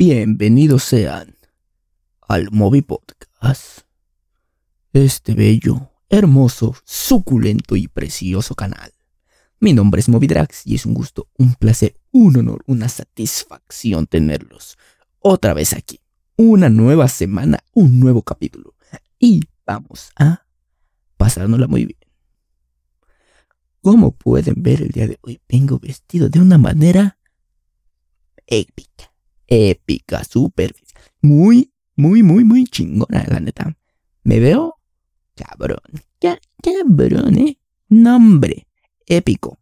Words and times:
Bienvenidos 0.00 0.84
sean 0.84 1.36
al 2.22 2.50
Moby 2.52 2.80
Podcast. 2.80 3.80
Este 4.94 5.34
bello, 5.34 5.90
hermoso, 6.08 6.74
suculento 6.86 7.76
y 7.76 7.86
precioso 7.86 8.54
canal. 8.54 8.94
Mi 9.58 9.74
nombre 9.74 10.00
es 10.00 10.08
Movidrax 10.08 10.66
y 10.66 10.76
es 10.76 10.86
un 10.86 10.94
gusto, 10.94 11.28
un 11.36 11.54
placer, 11.54 12.00
un 12.12 12.34
honor, 12.38 12.64
una 12.66 12.88
satisfacción 12.88 14.06
tenerlos 14.06 14.78
otra 15.18 15.52
vez 15.52 15.74
aquí. 15.74 16.00
Una 16.34 16.70
nueva 16.70 17.06
semana, 17.06 17.58
un 17.74 18.00
nuevo 18.00 18.22
capítulo. 18.22 18.74
Y 19.18 19.42
vamos 19.66 20.12
a 20.16 20.46
pasárnosla 21.18 21.66
muy 21.66 21.84
bien. 21.84 22.00
Como 23.82 24.12
pueden 24.12 24.62
ver 24.62 24.80
el 24.80 24.88
día 24.92 25.08
de 25.08 25.18
hoy, 25.20 25.42
vengo 25.46 25.78
vestido 25.78 26.30
de 26.30 26.40
una 26.40 26.56
manera 26.56 27.18
épica. 28.46 29.09
Épica, 29.50 30.24
súper. 30.24 30.74
Muy, 31.20 31.72
muy, 31.96 32.22
muy, 32.22 32.44
muy 32.44 32.64
chingona, 32.64 33.26
la 33.28 33.40
neta. 33.40 33.76
Me 34.22 34.40
veo 34.40 34.76
cabrón. 35.34 35.80
Cabrón, 36.18 37.38
eh. 37.38 37.58
Nombre 37.90 38.66
épico. 39.10 39.58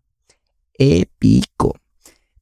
Épico. 0.74 1.80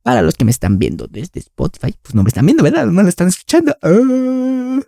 Para 0.02 0.22
los 0.22 0.34
que 0.34 0.44
me 0.44 0.50
están 0.50 0.78
viendo 0.78 1.06
desde 1.06 1.40
Spotify, 1.40 1.94
pues 2.02 2.14
no 2.14 2.22
me 2.22 2.28
están 2.28 2.46
viendo, 2.46 2.62
¿verdad? 2.62 2.86
No 2.86 3.02
lo 3.02 3.08
están 3.08 3.28
escuchando. 3.28 3.76
Ah. 3.82 4.80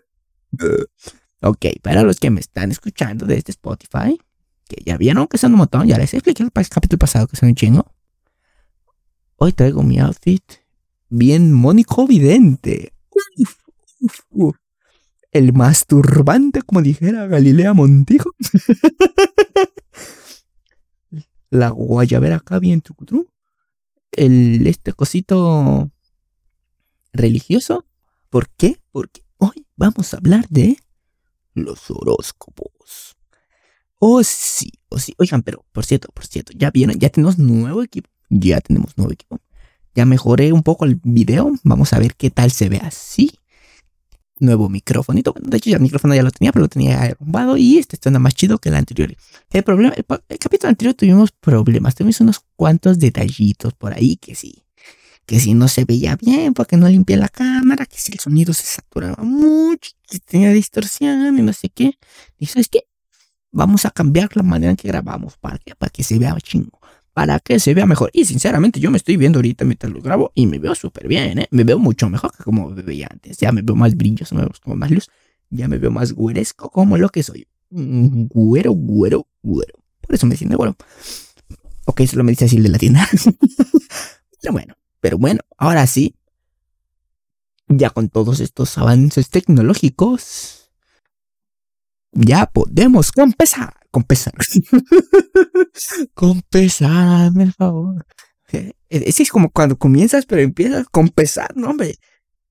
Ok, 1.40 1.66
para 1.82 2.02
los 2.02 2.20
que 2.20 2.30
me 2.30 2.40
están 2.40 2.70
escuchando 2.70 3.26
desde 3.26 3.52
Spotify, 3.52 4.20
que 4.68 4.82
ya 4.84 4.96
vieron 4.96 5.26
que 5.26 5.38
son 5.38 5.52
un 5.52 5.58
montón, 5.58 5.86
ya 5.86 5.98
les 5.98 6.12
expliqué 6.14 6.42
el 6.42 6.50
capítulo 6.50 6.98
pasado 6.98 7.26
que 7.26 7.36
son 7.36 7.48
un 7.50 7.54
chingo. 7.54 7.86
Hoy 9.36 9.52
traigo 9.52 9.82
mi 9.82 9.98
outfit 9.98 10.42
bien 11.08 11.52
mónico 11.52 12.06
vidente. 12.06 12.92
El 15.30 15.52
masturbante, 15.52 16.62
como 16.62 16.82
dijera 16.82 17.26
Galilea 17.26 17.74
Montijo. 17.74 18.30
la 21.50 21.70
guayabera 21.70 22.36
acá 22.36 22.58
bien 22.58 22.80
trucutru. 22.80 23.28
El 24.12 24.66
este 24.66 24.92
cosito 24.92 25.90
religioso. 27.12 27.84
¿Por 28.30 28.48
qué? 28.50 28.80
Porque 28.90 29.22
hoy 29.38 29.66
vamos 29.76 30.12
a 30.12 30.18
hablar 30.18 30.46
de 30.48 30.78
los 31.54 31.90
horóscopos. 31.90 33.16
Oh 33.98 34.22
sí, 34.22 34.70
oh 34.88 34.98
sí. 34.98 35.14
Oigan, 35.18 35.42
pero 35.42 35.64
por 35.72 35.84
cierto, 35.84 36.08
por 36.12 36.26
cierto, 36.26 36.52
ya 36.54 36.70
vieron, 36.70 36.98
ya 36.98 37.08
tenemos 37.10 37.38
nuevo 37.38 37.82
equipo. 37.82 38.08
Ya 38.30 38.60
tenemos 38.60 38.96
nuevo 38.96 39.12
equipo. 39.12 39.40
Ya 39.98 40.06
mejoré 40.06 40.52
un 40.52 40.62
poco 40.62 40.84
el 40.84 41.00
video. 41.02 41.50
Vamos 41.64 41.92
a 41.92 41.98
ver 41.98 42.14
qué 42.14 42.30
tal 42.30 42.52
se 42.52 42.68
ve 42.68 42.76
así 42.76 43.32
nuevo 44.38 44.68
micrófono. 44.68 45.20
Bueno, 45.24 45.48
de 45.50 45.56
hecho, 45.56 45.70
ya 45.70 45.76
el 45.78 45.82
micrófono 45.82 46.14
ya 46.14 46.22
lo 46.22 46.30
tenía, 46.30 46.52
pero 46.52 46.62
lo 46.62 46.68
tenía 46.68 47.02
arrumbado 47.02 47.56
y 47.56 47.78
este 47.78 47.96
está 47.96 48.16
más 48.16 48.32
chido 48.32 48.60
que 48.60 48.68
el 48.68 48.76
anterior. 48.76 49.12
El 49.50 49.62
problema, 49.64 49.92
el, 49.96 50.04
capítulo 50.38 50.68
anterior 50.68 50.94
tuvimos 50.94 51.32
problemas, 51.32 51.96
tuvimos 51.96 52.20
unos 52.20 52.44
cuantos 52.54 53.00
detallitos 53.00 53.74
por 53.74 53.92
ahí 53.92 54.14
que 54.18 54.36
sí, 54.36 54.62
que 55.26 55.40
si 55.40 55.54
no 55.54 55.66
se 55.66 55.84
veía 55.84 56.14
bien 56.14 56.54
porque 56.54 56.76
no 56.76 56.88
limpié 56.88 57.16
la 57.16 57.28
cámara, 57.28 57.84
que 57.84 57.98
si 57.98 58.12
el 58.12 58.20
sonido 58.20 58.54
se 58.54 58.66
saturaba 58.66 59.24
mucho, 59.24 59.90
que 60.08 60.20
tenía 60.20 60.52
distorsión 60.52 61.36
y 61.36 61.42
no 61.42 61.52
sé 61.52 61.70
qué. 61.70 61.98
Y 62.38 62.44
es 62.44 62.68
que 62.68 62.84
vamos 63.50 63.84
a 63.84 63.90
cambiar 63.90 64.30
la 64.36 64.44
manera 64.44 64.70
en 64.70 64.76
que 64.76 64.86
grabamos 64.86 65.36
para 65.38 65.58
que, 65.58 65.74
para 65.74 65.90
que 65.90 66.04
se 66.04 66.20
vea 66.20 66.36
chingo 66.40 66.77
para 67.18 67.40
que 67.40 67.58
se 67.58 67.74
vea 67.74 67.84
mejor. 67.84 68.10
Y 68.12 68.26
sinceramente 68.26 68.78
yo 68.78 68.92
me 68.92 68.96
estoy 68.96 69.16
viendo 69.16 69.40
ahorita 69.40 69.64
mientras 69.64 69.92
lo 69.92 70.00
grabo 70.00 70.30
y 70.36 70.46
me 70.46 70.60
veo 70.60 70.76
súper 70.76 71.08
bien, 71.08 71.40
¿eh? 71.40 71.48
Me 71.50 71.64
veo 71.64 71.76
mucho 71.76 72.08
mejor 72.08 72.30
que 72.30 72.44
como 72.44 72.70
me 72.70 72.80
veía 72.80 73.08
antes. 73.10 73.38
Ya 73.38 73.50
me 73.50 73.60
veo 73.60 73.74
más 73.74 73.96
brilloso, 73.96 74.36
me 74.36 74.42
veo 74.42 74.76
más 74.76 74.88
luz. 74.92 75.10
Ya 75.50 75.66
me 75.66 75.78
veo 75.78 75.90
más 75.90 76.12
güeresco 76.12 76.70
como 76.70 76.96
lo 76.96 77.08
que 77.08 77.24
soy. 77.24 77.48
Güero, 77.70 78.70
güero, 78.70 79.26
güero. 79.42 79.74
Por 80.00 80.14
eso 80.14 80.28
me 80.28 80.36
siento 80.36 80.56
güero. 80.56 80.76
Ok, 81.86 82.02
eso 82.02 82.16
lo 82.16 82.22
me 82.22 82.30
dice 82.30 82.44
así 82.44 82.58
el 82.58 82.62
de 82.62 82.68
la 82.68 82.78
tienda. 82.78 83.04
pero 84.40 84.52
bueno, 84.52 84.76
pero 85.00 85.18
bueno, 85.18 85.40
ahora 85.56 85.88
sí. 85.88 86.14
Ya 87.66 87.90
con 87.90 88.10
todos 88.10 88.38
estos 88.38 88.78
avances 88.78 89.28
tecnológicos, 89.28 90.70
ya 92.12 92.46
podemos 92.46 93.10
empezar 93.16 93.77
con 93.90 94.04
pesar. 94.04 94.34
con 96.14 96.42
pesar, 96.42 97.26
hazme 97.26 97.44
el 97.44 97.52
favor. 97.52 98.06
Eh, 98.52 98.72
ese 98.88 99.22
es 99.22 99.30
como 99.30 99.50
cuando 99.50 99.78
comienzas, 99.78 100.26
pero 100.26 100.42
empiezas 100.42 100.86
con 100.88 101.08
pesar, 101.08 101.56
no, 101.56 101.70
hombre. 101.70 101.98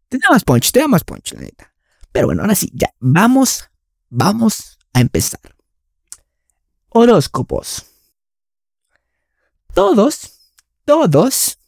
Te 0.10 0.18
da 0.18 0.30
más 0.30 0.44
punch, 0.44 0.72
te 0.72 0.80
da 0.80 0.88
más 0.88 1.04
punch, 1.04 1.34
la 1.34 1.42
neta. 1.42 1.74
Pero 2.12 2.28
bueno, 2.28 2.44
ahora 2.44 2.56
sí, 2.56 2.72
ya, 2.74 2.94
vamos, 3.00 3.70
vamos 4.10 4.78
a 4.94 5.02
empezar. 5.02 5.56
Horóscopos. 6.90 7.86
Todos, 9.74 10.52
todos, 10.86 11.60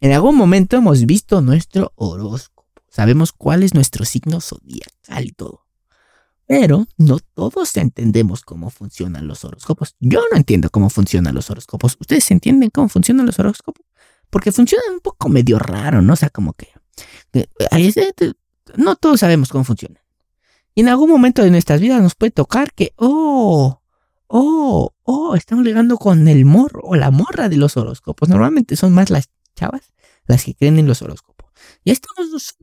en 0.00 0.12
algún 0.12 0.36
momento 0.36 0.76
hemos 0.76 1.04
visto 1.06 1.40
nuestro 1.40 1.92
horóscopo. 1.96 2.68
Sabemos 2.88 3.32
cuál 3.32 3.62
es 3.62 3.74
nuestro 3.74 4.04
signo 4.04 4.40
zodiacal 4.40 5.24
y 5.24 5.32
todo. 5.32 5.66
Pero 6.50 6.88
no 6.96 7.20
todos 7.20 7.76
entendemos 7.76 8.42
cómo 8.42 8.70
funcionan 8.70 9.28
los 9.28 9.44
horóscopos. 9.44 9.94
Yo 10.00 10.20
no 10.32 10.36
entiendo 10.36 10.68
cómo 10.68 10.90
funcionan 10.90 11.32
los 11.32 11.48
horóscopos. 11.48 11.96
¿Ustedes 12.00 12.28
entienden 12.32 12.70
cómo 12.70 12.88
funcionan 12.88 13.24
los 13.24 13.38
horóscopos? 13.38 13.86
Porque 14.30 14.50
funcionan 14.50 14.94
un 14.94 14.98
poco 14.98 15.28
medio 15.28 15.60
raro, 15.60 16.02
¿no? 16.02 16.14
O 16.14 16.16
sea, 16.16 16.28
como 16.28 16.54
que... 16.54 16.66
no 18.76 18.96
todos 18.96 19.20
sabemos 19.20 19.50
cómo 19.50 19.62
funcionan. 19.62 20.02
Y 20.74 20.80
en 20.80 20.88
algún 20.88 21.08
momento 21.08 21.44
de 21.44 21.52
nuestras 21.52 21.80
vidas 21.80 22.02
nos 22.02 22.16
puede 22.16 22.32
tocar 22.32 22.72
que, 22.72 22.94
oh, 22.96 23.80
oh, 24.26 24.92
oh, 25.04 25.34
estamos 25.36 25.64
llegando 25.64 25.98
con 25.98 26.26
el 26.26 26.44
morro 26.44 26.80
o 26.82 26.96
la 26.96 27.12
morra 27.12 27.48
de 27.48 27.58
los 27.58 27.76
horóscopos. 27.76 28.28
Normalmente 28.28 28.74
son 28.74 28.92
más 28.92 29.08
las 29.10 29.30
chavas 29.54 29.92
las 30.26 30.42
que 30.42 30.56
creen 30.56 30.80
en 30.80 30.88
los 30.88 31.00
horóscopos. 31.00 31.48
Y 31.84 31.92
estamos 31.92 32.56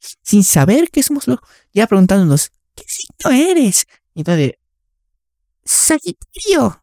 sin 0.00 0.42
saber 0.42 0.90
qué 0.90 1.04
somos, 1.04 1.26
ya 1.72 1.86
preguntándonos, 1.86 2.50
¿qué 2.80 2.86
signo 2.88 3.50
eres? 3.50 3.86
Entonces, 4.14 4.54
Sagitario. 5.64 6.82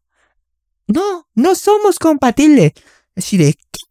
No, 0.87 1.27
no 1.35 1.55
somos 1.55 1.99
compatibles. 1.99 2.71
Así 3.15 3.37
de, 3.37 3.53
¿qué? 3.53 3.81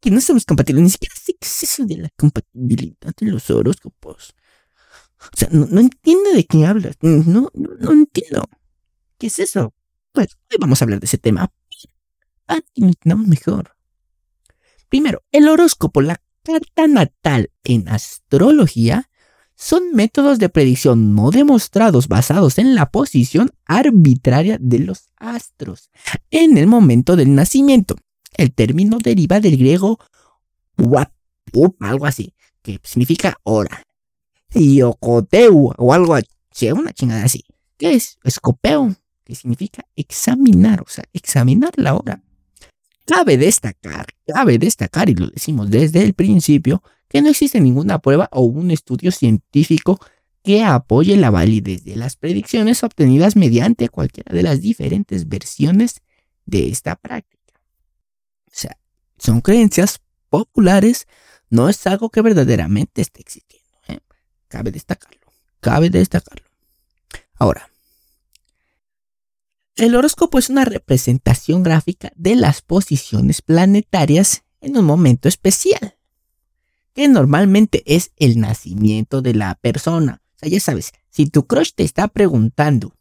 Que 0.00 0.10
no 0.10 0.20
somos 0.20 0.44
compatibles. 0.44 0.82
Ni 0.82 0.90
siquiera 0.90 1.14
sé 1.14 1.34
qué 1.34 1.46
es 1.46 1.62
eso 1.62 1.84
de 1.84 1.98
la 1.98 2.08
compatibilidad 2.16 3.14
de 3.16 3.26
los 3.26 3.48
horóscopos. 3.50 4.34
O 5.20 5.36
sea, 5.36 5.48
no, 5.52 5.66
entiendo 5.78 6.32
de 6.32 6.44
qué 6.44 6.66
hablas. 6.66 6.96
No, 7.00 7.50
no, 7.54 7.92
entiendo. 7.92 8.48
¿Qué 9.18 9.28
es 9.28 9.38
eso? 9.38 9.72
Pues 10.10 10.36
hoy 10.50 10.56
vamos 10.58 10.82
a 10.82 10.84
hablar 10.84 10.98
de 10.98 11.06
ese 11.06 11.18
tema. 11.18 11.52
Ah, 12.48 12.60
mejor. 13.04 13.76
Primero, 14.88 15.22
el 15.30 15.48
horóscopo, 15.48 16.02
la 16.02 16.20
carta 16.42 16.88
natal 16.88 17.52
en 17.62 17.88
astrología 17.88 19.08
son 19.62 19.92
métodos 19.92 20.40
de 20.40 20.48
predicción 20.48 21.14
no 21.14 21.30
demostrados 21.30 22.08
basados 22.08 22.58
en 22.58 22.74
la 22.74 22.90
posición 22.90 23.52
arbitraria 23.64 24.58
de 24.60 24.80
los 24.80 25.12
astros 25.18 25.92
en 26.32 26.58
el 26.58 26.66
momento 26.66 27.14
del 27.14 27.32
nacimiento. 27.32 27.94
El 28.36 28.52
término 28.52 28.98
deriva 28.98 29.38
del 29.38 29.56
griego 29.56 30.00
wapup, 30.76 31.80
algo 31.80 32.06
así, 32.06 32.34
que 32.60 32.80
significa 32.82 33.36
hora. 33.44 33.84
Y 34.52 34.82
o 34.82 34.98
algo 35.92 36.14
así, 36.16 36.72
una 36.72 36.92
chingada 36.92 37.22
así, 37.22 37.44
que 37.78 37.92
es 37.94 38.18
escopeo, 38.24 38.96
que 39.22 39.36
significa 39.36 39.86
examinar, 39.94 40.80
o 40.80 40.88
sea, 40.88 41.04
examinar 41.12 41.70
la 41.76 41.94
hora. 41.94 42.20
Cabe 43.06 43.36
destacar, 43.36 44.06
cabe 44.26 44.58
destacar, 44.58 45.08
y 45.08 45.14
lo 45.14 45.28
decimos 45.28 45.70
desde 45.70 46.02
el 46.02 46.14
principio, 46.14 46.82
que 47.12 47.20
no 47.20 47.28
existe 47.28 47.60
ninguna 47.60 47.98
prueba 47.98 48.28
o 48.32 48.40
un 48.40 48.70
estudio 48.70 49.12
científico 49.12 50.00
que 50.42 50.64
apoye 50.64 51.14
la 51.18 51.30
validez 51.30 51.84
de 51.84 51.94
las 51.94 52.16
predicciones 52.16 52.82
obtenidas 52.82 53.36
mediante 53.36 53.90
cualquiera 53.90 54.34
de 54.34 54.42
las 54.42 54.62
diferentes 54.62 55.28
versiones 55.28 56.00
de 56.46 56.70
esta 56.70 56.96
práctica. 56.96 57.52
O 58.46 58.50
sea, 58.50 58.78
son 59.18 59.42
creencias 59.42 60.00
populares, 60.30 61.06
no 61.50 61.68
es 61.68 61.86
algo 61.86 62.08
que 62.08 62.22
verdaderamente 62.22 63.02
esté 63.02 63.20
existiendo. 63.20 63.68
¿eh? 63.88 64.00
Cabe 64.48 64.72
destacarlo, 64.72 65.20
cabe 65.60 65.90
destacarlo. 65.90 66.46
Ahora, 67.34 67.68
el 69.76 69.94
horóscopo 69.94 70.38
es 70.38 70.48
una 70.48 70.64
representación 70.64 71.62
gráfica 71.62 72.10
de 72.16 72.36
las 72.36 72.62
posiciones 72.62 73.42
planetarias 73.42 74.44
en 74.62 74.78
un 74.78 74.86
momento 74.86 75.28
especial 75.28 75.91
que 76.94 77.08
normalmente 77.08 77.82
es 77.86 78.12
el 78.16 78.38
nacimiento 78.40 79.22
de 79.22 79.34
la 79.34 79.54
persona. 79.56 80.22
O 80.36 80.38
sea, 80.38 80.48
ya 80.48 80.60
sabes, 80.60 80.92
si 81.10 81.26
tu 81.26 81.46
crush 81.46 81.72
te 81.74 81.84
está 81.84 82.08
preguntando 82.08 82.94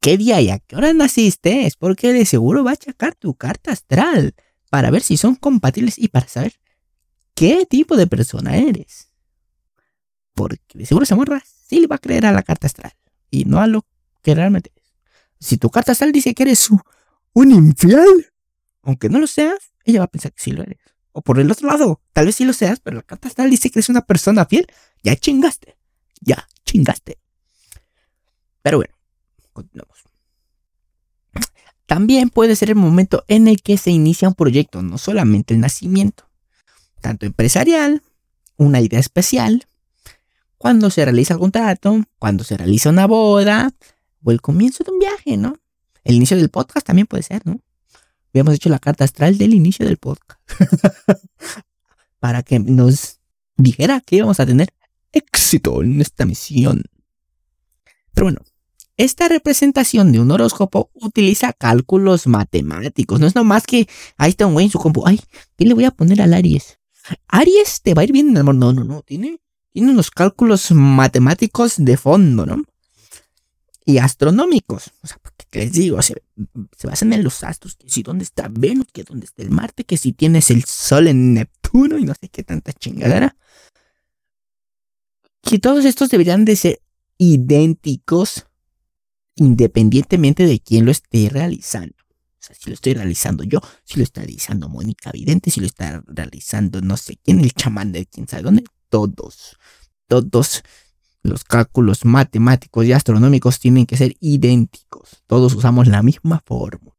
qué 0.00 0.16
día 0.16 0.40
y 0.40 0.50
a 0.50 0.58
qué 0.58 0.76
hora 0.76 0.92
naciste, 0.92 1.66
es 1.66 1.76
porque 1.76 2.12
de 2.12 2.24
seguro 2.26 2.64
va 2.64 2.72
a 2.72 2.76
checar 2.76 3.14
tu 3.14 3.34
carta 3.34 3.72
astral 3.72 4.34
para 4.70 4.90
ver 4.90 5.02
si 5.02 5.16
son 5.16 5.34
compatibles 5.34 5.98
y 5.98 6.08
para 6.08 6.28
saber 6.28 6.54
qué 7.34 7.66
tipo 7.66 7.96
de 7.96 8.06
persona 8.06 8.56
eres. 8.56 9.10
Porque 10.34 10.78
de 10.78 10.86
seguro 10.86 11.04
esa 11.04 11.16
morra 11.16 11.42
sí 11.68 11.80
le 11.80 11.86
va 11.86 11.96
a 11.96 12.00
creer 12.00 12.26
a 12.26 12.32
la 12.32 12.42
carta 12.42 12.66
astral 12.66 12.92
y 13.30 13.44
no 13.44 13.60
a 13.60 13.66
lo 13.66 13.86
que 14.22 14.34
realmente 14.34 14.72
es. 14.76 14.92
Si 15.38 15.56
tu 15.56 15.70
carta 15.70 15.92
astral 15.92 16.12
dice 16.12 16.34
que 16.34 16.44
eres 16.44 16.68
un 17.32 17.50
infiel, 17.50 18.26
aunque 18.82 19.08
no 19.08 19.18
lo 19.18 19.26
seas, 19.26 19.72
ella 19.84 20.00
va 20.00 20.04
a 20.04 20.10
pensar 20.10 20.32
que 20.32 20.42
sí 20.42 20.52
lo 20.52 20.62
eres. 20.62 20.78
O 21.18 21.22
por 21.22 21.40
el 21.40 21.50
otro 21.50 21.66
lado, 21.66 22.02
tal 22.12 22.26
vez 22.26 22.34
sí 22.34 22.44
lo 22.44 22.52
seas, 22.52 22.78
pero 22.78 22.98
la 22.98 23.02
carta 23.02 23.28
astral 23.28 23.48
dice 23.48 23.70
que 23.70 23.78
eres 23.78 23.88
una 23.88 24.02
persona 24.02 24.44
fiel. 24.44 24.66
Ya 25.02 25.16
chingaste. 25.16 25.78
Ya 26.20 26.46
chingaste. 26.66 27.16
Pero 28.60 28.76
bueno, 28.76 28.94
continuamos. 29.54 30.04
También 31.86 32.28
puede 32.28 32.54
ser 32.54 32.68
el 32.68 32.74
momento 32.74 33.24
en 33.28 33.48
el 33.48 33.62
que 33.62 33.78
se 33.78 33.90
inicia 33.90 34.28
un 34.28 34.34
proyecto, 34.34 34.82
no 34.82 34.98
solamente 34.98 35.54
el 35.54 35.60
nacimiento, 35.60 36.28
tanto 37.00 37.24
empresarial, 37.24 38.02
una 38.58 38.82
idea 38.82 39.00
especial, 39.00 39.66
cuando 40.58 40.90
se 40.90 41.02
realiza 41.02 41.32
algún 41.32 41.50
trato, 41.50 42.04
cuando 42.18 42.44
se 42.44 42.58
realiza 42.58 42.90
una 42.90 43.06
boda 43.06 43.72
o 44.22 44.32
el 44.32 44.42
comienzo 44.42 44.84
de 44.84 44.90
un 44.90 44.98
viaje, 44.98 45.38
¿no? 45.38 45.56
El 46.04 46.16
inicio 46.16 46.36
del 46.36 46.50
podcast 46.50 46.86
también 46.86 47.06
puede 47.06 47.22
ser, 47.22 47.40
¿no? 47.46 47.58
Habíamos 48.36 48.56
hecho 48.56 48.68
la 48.68 48.78
carta 48.78 49.02
astral 49.02 49.38
del 49.38 49.54
inicio 49.54 49.86
del 49.86 49.96
podcast 49.96 50.38
para 52.20 52.42
que 52.42 52.58
nos 52.58 53.18
dijera 53.56 54.02
que 54.02 54.16
íbamos 54.16 54.40
a 54.40 54.44
tener 54.44 54.74
éxito 55.10 55.82
en 55.82 56.02
esta 56.02 56.26
misión. 56.26 56.82
Pero 58.12 58.26
bueno, 58.26 58.40
esta 58.98 59.28
representación 59.28 60.12
de 60.12 60.20
un 60.20 60.30
horóscopo 60.30 60.90
utiliza 60.92 61.54
cálculos 61.54 62.26
matemáticos. 62.26 63.20
No 63.20 63.26
es 63.26 63.34
nomás 63.34 63.64
que 63.64 63.88
ahí 64.18 64.28
está 64.28 64.46
un 64.46 64.52
güey 64.52 64.66
en 64.66 64.72
su 64.72 64.80
compu. 64.80 65.06
Ay, 65.06 65.18
¿qué 65.56 65.64
le 65.64 65.72
voy 65.72 65.86
a 65.86 65.90
poner 65.90 66.20
al 66.20 66.34
Aries? 66.34 66.78
Aries 67.28 67.80
te 67.80 67.94
va 67.94 68.02
a 68.02 68.04
ir 68.04 68.12
bien 68.12 68.28
en 68.28 68.34
el 68.34 68.40
amor. 68.42 68.56
No, 68.56 68.74
no, 68.74 68.84
no. 68.84 69.00
Tiene, 69.00 69.40
tiene 69.72 69.92
unos 69.92 70.10
cálculos 70.10 70.72
matemáticos 70.72 71.76
de 71.78 71.96
fondo, 71.96 72.44
¿no? 72.44 72.62
Y 73.86 73.96
astronómicos. 73.96 74.90
O 75.02 75.06
sea, 75.06 75.16
¿qué 75.56 75.64
les 75.64 75.72
digo? 75.72 76.00
Se, 76.02 76.22
se 76.76 76.86
basan 76.86 77.12
en 77.12 77.24
los 77.24 77.42
astros. 77.42 77.76
Que 77.76 77.88
si 77.88 78.02
dónde 78.02 78.24
está 78.24 78.48
Venus, 78.50 78.88
que 78.92 79.04
dónde 79.04 79.24
está 79.24 79.42
el 79.42 79.50
Marte, 79.50 79.84
que 79.84 79.96
si 79.96 80.12
tienes 80.12 80.50
el 80.50 80.64
Sol 80.64 81.08
en 81.08 81.34
Neptuno 81.34 81.98
y 81.98 82.04
no 82.04 82.14
sé 82.14 82.28
qué 82.28 82.42
tanta 82.42 82.72
chingadera. 82.72 83.36
Que 85.40 85.58
todos 85.58 85.84
estos 85.84 86.10
deberían 86.10 86.44
de 86.44 86.56
ser 86.56 86.80
idénticos 87.18 88.46
independientemente 89.36 90.46
de 90.46 90.60
quién 90.60 90.84
lo 90.84 90.90
esté 90.90 91.28
realizando. 91.30 91.94
O 92.38 92.42
sea, 92.46 92.54
si 92.54 92.70
lo 92.70 92.74
estoy 92.74 92.94
realizando 92.94 93.42
yo, 93.44 93.60
si 93.84 93.96
lo 93.98 94.04
está 94.04 94.20
realizando 94.20 94.68
Mónica 94.68 95.10
Vidente, 95.12 95.50
si 95.50 95.60
lo 95.60 95.66
está 95.66 96.02
realizando 96.06 96.80
no 96.80 96.96
sé 96.96 97.16
quién, 97.22 97.40
el 97.40 97.52
chamán 97.52 97.92
de 97.92 98.06
quién 98.06 98.28
sabe 98.28 98.42
dónde, 98.42 98.64
todos, 98.88 99.56
todos 100.06 100.62
los 101.26 101.44
cálculos 101.44 102.04
matemáticos 102.04 102.86
y 102.86 102.92
astronómicos 102.92 103.58
tienen 103.58 103.86
que 103.86 103.96
ser 103.96 104.16
idénticos. 104.20 105.22
Todos 105.26 105.54
usamos 105.54 105.88
la 105.88 106.02
misma 106.02 106.42
fórmula. 106.44 106.96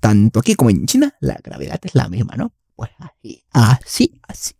Tanto 0.00 0.40
aquí 0.40 0.54
como 0.54 0.70
en 0.70 0.86
China, 0.86 1.14
la 1.20 1.38
gravedad 1.42 1.80
es 1.82 1.94
la 1.94 2.08
misma, 2.08 2.36
¿no? 2.36 2.52
Pues 2.76 2.90
así, 2.98 3.44
así, 3.52 4.20
así. 4.28 4.54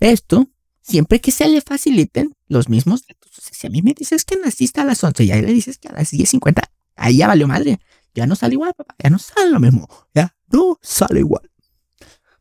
Esto 0.00 0.48
siempre 0.82 1.20
que 1.20 1.30
se 1.30 1.48
le 1.48 1.60
faciliten 1.60 2.34
los 2.48 2.68
mismos 2.68 3.06
datos. 3.06 3.32
si 3.34 3.66
a 3.66 3.70
mí 3.70 3.82
me 3.82 3.92
dices 3.92 4.24
que 4.24 4.36
naciste 4.36 4.80
a 4.80 4.84
las 4.84 5.02
11 5.02 5.24
y 5.24 5.32
ahí 5.32 5.42
le 5.42 5.52
dices 5.52 5.78
que 5.78 5.88
a 5.88 5.92
las 5.92 6.12
10.50, 6.12 6.62
ahí 6.94 7.18
ya 7.18 7.26
valió 7.26 7.48
madre. 7.48 7.80
Ya 8.14 8.26
no 8.26 8.36
sale 8.36 8.54
igual, 8.54 8.72
papá. 8.74 8.94
Ya 9.02 9.10
no 9.10 9.18
sale 9.18 9.50
lo 9.50 9.60
mismo. 9.60 9.88
Ya 10.14 10.34
no 10.48 10.78
sale 10.80 11.20
igual. 11.20 11.50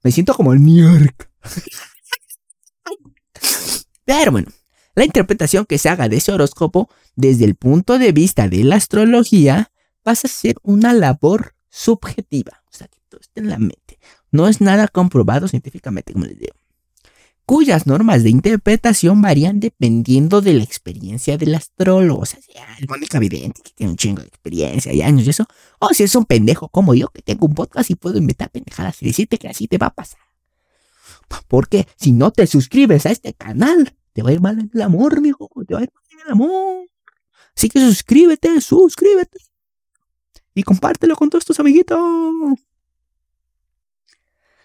Me 0.03 0.11
siento 0.11 0.33
como 0.33 0.53
el 0.53 0.63
New 0.63 0.87
Pero 4.05 4.31
bueno, 4.31 4.47
la 4.95 5.05
interpretación 5.05 5.65
que 5.65 5.77
se 5.77 5.89
haga 5.89 6.07
de 6.07 6.17
ese 6.17 6.31
horóscopo 6.31 6.89
desde 7.15 7.45
el 7.45 7.55
punto 7.55 7.99
de 7.99 8.11
vista 8.11 8.47
de 8.47 8.63
la 8.63 8.75
astrología 8.75 9.71
pasa 10.03 10.27
a 10.27 10.31
ser 10.31 10.55
una 10.63 10.93
labor 10.93 11.55
subjetiva. 11.69 12.63
O 12.71 12.77
sea, 12.77 12.87
que 12.87 12.99
todo 13.09 13.19
está 13.21 13.41
en 13.41 13.49
la 13.49 13.57
mente. 13.57 13.99
No 14.31 14.47
es 14.47 14.61
nada 14.61 14.87
comprobado 14.87 15.47
científicamente, 15.47 16.13
como 16.13 16.25
les 16.25 16.39
digo 16.39 16.55
cuyas 17.45 17.85
normas 17.85 18.23
de 18.23 18.31
interpretación 18.31 19.21
varían 19.21 19.59
dependiendo 19.59 20.41
de 20.41 20.53
la 20.53 20.63
experiencia 20.63 21.37
del 21.37 21.55
astrólogo. 21.55 22.21
O 22.21 22.25
sea, 22.25 22.39
el 22.79 22.87
Mónica 22.87 23.19
Vidente, 23.19 23.61
que 23.63 23.71
tiene 23.71 23.91
un 23.91 23.97
chingo 23.97 24.21
de 24.21 24.27
experiencia 24.27 24.91
y 24.93 25.01
años 25.01 25.27
y 25.27 25.29
eso. 25.29 25.45
O 25.79 25.89
si 25.93 26.03
es 26.03 26.15
un 26.15 26.25
pendejo 26.25 26.69
como 26.69 26.95
yo, 26.95 27.09
que 27.09 27.21
tengo 27.21 27.45
un 27.45 27.53
podcast 27.53 27.89
y 27.91 27.95
puedo 27.95 28.17
inventar 28.17 28.49
pendejadas 28.49 29.01
y 29.01 29.05
decirte 29.05 29.37
que 29.37 29.47
así 29.47 29.67
te 29.67 29.77
va 29.77 29.87
a 29.87 29.93
pasar. 29.93 30.19
Porque 31.47 31.87
si 31.97 32.11
no 32.11 32.31
te 32.31 32.47
suscribes 32.47 33.05
a 33.05 33.11
este 33.11 33.33
canal, 33.33 33.95
te 34.13 34.23
va 34.23 34.29
a 34.29 34.33
ir 34.33 34.41
mal 34.41 34.59
en 34.59 34.71
el 34.73 34.81
amor, 34.81 35.21
mijo. 35.21 35.49
Te 35.67 35.73
va 35.73 35.81
a 35.81 35.83
ir 35.83 35.91
mal 35.93 36.03
en 36.11 36.19
el 36.25 36.31
amor. 36.31 36.87
Así 37.55 37.69
que 37.69 37.79
suscríbete, 37.79 38.61
suscríbete. 38.61 39.39
Y 40.53 40.63
compártelo 40.63 41.15
con 41.15 41.29
todos 41.29 41.45
tus 41.45 41.59
amiguitos. 41.59 41.99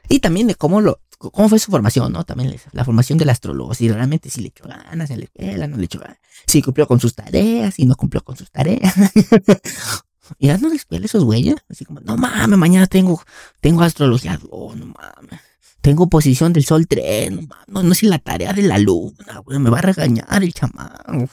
Y 0.09 0.21
también 0.21 0.49
de 0.49 0.57
cómo 0.57 0.81
lo, 0.81 1.01
cómo 1.19 1.49
fue 1.49 1.59
su 1.59 1.71
formación, 1.71 2.13
¿no? 2.13 2.25
También 2.25 2.57
la 2.73 2.85
formación 2.85 3.19
del 3.19 3.31
astrólogo, 3.31 3.75
si 3.75 3.91
realmente 3.91 4.31
si 4.31 4.41
le 4.41 4.49
echó 4.49 4.65
ganas 4.65 5.11
en 5.11 5.19
la 5.19 5.25
escuela, 5.25 5.67
no 5.69 5.77
le 5.77 5.85
echó 5.85 6.01
ganas, 6.01 6.19
si 6.47 6.63
cumplió 6.63 6.87
con 6.89 6.99
sus 6.99 7.15
tareas, 7.15 7.75
si 7.75 7.87
no 7.87 7.95
cumplió 7.95 8.25
con 8.25 8.37
sus 8.37 8.51
tareas. 8.51 8.95
y 10.39 10.49
dando 10.49 10.69
la 10.69 10.75
escuela 10.75 11.07
esos 11.07 11.25
güeyes, 11.25 11.57
así 11.69 11.85
como, 11.85 12.01
no 12.01 12.17
mames, 12.17 12.59
mañana 12.59 12.87
tengo, 12.87 13.23
tengo 13.61 13.83
astrología, 13.83 14.41
oh, 14.51 14.75
no 14.75 14.87
mames. 14.87 15.41
Tengo 15.81 16.09
posición 16.09 16.53
del 16.53 16.65
sol 16.65 16.87
3, 16.87 17.33
no 17.69 17.83
no, 17.83 17.93
es 17.93 18.03
la 18.03 18.19
tarea 18.19 18.53
de 18.53 18.63
la 18.63 18.79
luna, 18.79 19.43
me 19.47 19.71
va 19.71 19.79
a 19.79 19.83
regañar 19.83 20.43
el 20.43 20.53
chamán. 20.53 20.93
O 21.25 21.29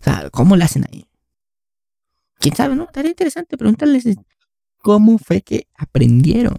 sea, 0.00 0.30
¿cómo 0.30 0.56
le 0.56 0.64
hacen 0.64 0.86
ahí? 0.90 1.06
¿Quién 2.38 2.54
sabe, 2.54 2.76
no? 2.76 2.84
Estaría 2.84 3.10
interesante 3.10 3.56
preguntarles 3.56 4.04
cómo 4.78 5.18
fue 5.18 5.42
que 5.42 5.66
aprendieron. 5.74 6.58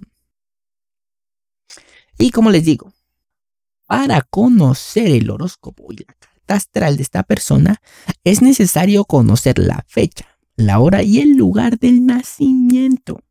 Y 2.17 2.31
como 2.31 2.51
les 2.51 2.65
digo, 2.65 2.91
para 3.87 4.21
conocer 4.21 5.07
el 5.07 5.29
horóscopo 5.29 5.91
y 5.93 5.97
la 5.97 6.13
carta 6.19 6.55
astral 6.55 6.97
de 6.97 7.03
esta 7.03 7.23
persona, 7.23 7.81
es 8.25 8.41
necesario 8.41 9.05
conocer 9.05 9.57
la 9.57 9.85
fecha, 9.87 10.37
la 10.57 10.79
hora 10.79 11.01
y 11.03 11.19
el 11.19 11.37
lugar 11.37 11.79
del 11.79 12.05
nacimiento 12.05 13.21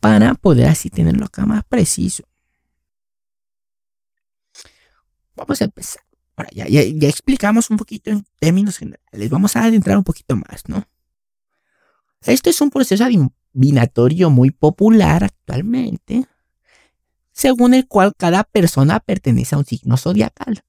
para 0.00 0.34
poder 0.34 0.66
así 0.66 0.90
tenerlo 0.90 1.26
acá 1.26 1.46
más 1.46 1.62
preciso. 1.64 2.24
Vamos 5.34 5.60
a 5.60 5.64
empezar. 5.64 6.02
Ahora, 6.36 6.50
ya, 6.52 6.66
ya, 6.68 7.08
explicamos 7.08 7.70
un 7.70 7.76
poquito 7.76 8.10
en 8.10 8.24
términos 8.38 8.78
generales. 8.78 9.30
Vamos 9.30 9.56
a 9.56 9.64
adentrar 9.64 9.98
un 9.98 10.04
poquito 10.04 10.36
más, 10.36 10.68
¿no? 10.68 10.86
Esto 12.24 12.50
es 12.50 12.60
un 12.60 12.70
proceso 12.70 13.04
adivinatorio 13.04 14.30
muy 14.30 14.50
popular 14.50 15.24
actualmente, 15.24 16.26
según 17.32 17.74
el 17.74 17.86
cual 17.88 18.14
cada 18.16 18.44
persona 18.44 19.00
pertenece 19.00 19.54
a 19.54 19.58
un 19.58 19.64
signo 19.64 19.96
zodiacal, 19.96 20.62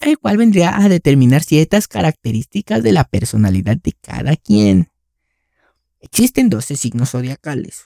el 0.00 0.18
cual 0.18 0.36
vendría 0.36 0.76
a 0.76 0.88
determinar 0.88 1.42
ciertas 1.42 1.86
características 1.86 2.82
de 2.82 2.92
la 2.92 3.04
personalidad 3.04 3.76
de 3.76 3.92
cada 3.92 4.36
quien. 4.36 4.90
Existen 6.00 6.50
12 6.50 6.76
signos 6.76 7.10
zodiacales 7.10 7.84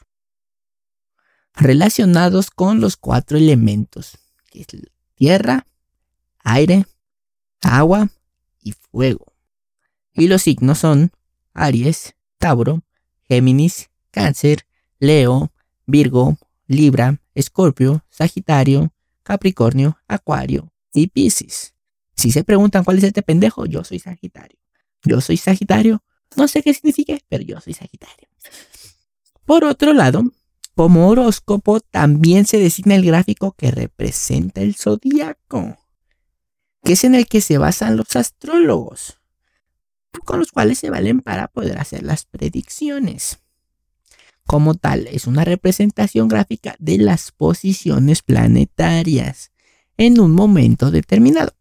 relacionados 1.54 2.50
con 2.50 2.81
los 2.81 2.97
cuatro 2.97 3.38
elementos, 3.38 4.19
que 4.50 4.62
es 4.62 4.66
tierra, 5.14 5.66
aire, 6.42 6.87
agua 7.61 8.09
y 8.62 8.73
fuego. 8.73 9.33
Y 10.12 10.28
los 10.28 10.42
signos 10.42 10.78
son 10.78 11.12
Aries, 11.52 12.14
Tauro, 12.38 12.83
Géminis, 13.28 13.90
Cáncer, 14.11 14.66
Leo, 14.99 15.52
Virgo, 15.87 16.38
Libra, 16.66 17.21
Escorpio, 17.35 18.04
Sagitario, 18.11 18.92
Capricornio, 19.23 19.99
Acuario 20.06 20.73
y 20.92 21.09
Piscis. 21.09 21.75
Si 22.16 22.30
se 22.30 22.44
preguntan 22.44 22.85
cuál 22.85 22.99
es 22.99 23.04
este 23.04 23.23
pendejo, 23.23 23.66
yo 23.66 23.83
soy 23.85 23.99
Sagitario. 23.99 24.59
Yo 25.02 25.21
soy 25.21 25.37
Sagitario. 25.37 26.02
No 26.37 26.49
sé 26.49 26.62
qué 26.62 26.73
significa, 26.73 27.16
pero 27.28 27.44
yo 27.44 27.61
soy 27.61 27.75
Sagitario. 27.75 28.28
Por 29.44 29.64
otro 29.64 29.92
lado, 29.92 30.25
como 30.75 31.09
horóscopo 31.09 31.81
también 31.81 32.47
se 32.47 32.59
designa 32.59 32.95
el 32.95 33.07
gráfico 33.07 33.52
que 33.52 33.71
representa 33.71 34.61
el 34.61 34.75
zodíaco, 34.75 35.78
que 36.83 36.95
es 36.95 37.04
en 37.04 37.14
el 37.14 37.26
que 37.26 37.40
se 37.40 37.59
basan 37.59 37.97
los 37.97 38.16
astrólogos, 38.16 39.19
con 40.25 40.38
los 40.38 40.52
cuales 40.52 40.78
se 40.78 40.90
valen 40.90 41.21
para 41.21 41.49
poder 41.49 41.78
hacer 41.78 42.02
las 42.02 42.25
predicciones 42.25 43.38
como 44.47 44.75
tal 44.75 45.07
es 45.07 45.26
una 45.26 45.45
representación 45.45 46.28
gráfica 46.28 46.76
de 46.78 46.99
las 46.99 47.33
posiciones 47.33 48.23
planetarias 48.23 49.52
en 49.97 50.21
un 50.21 50.33
momento 50.33 50.90
determinado. 50.90 51.54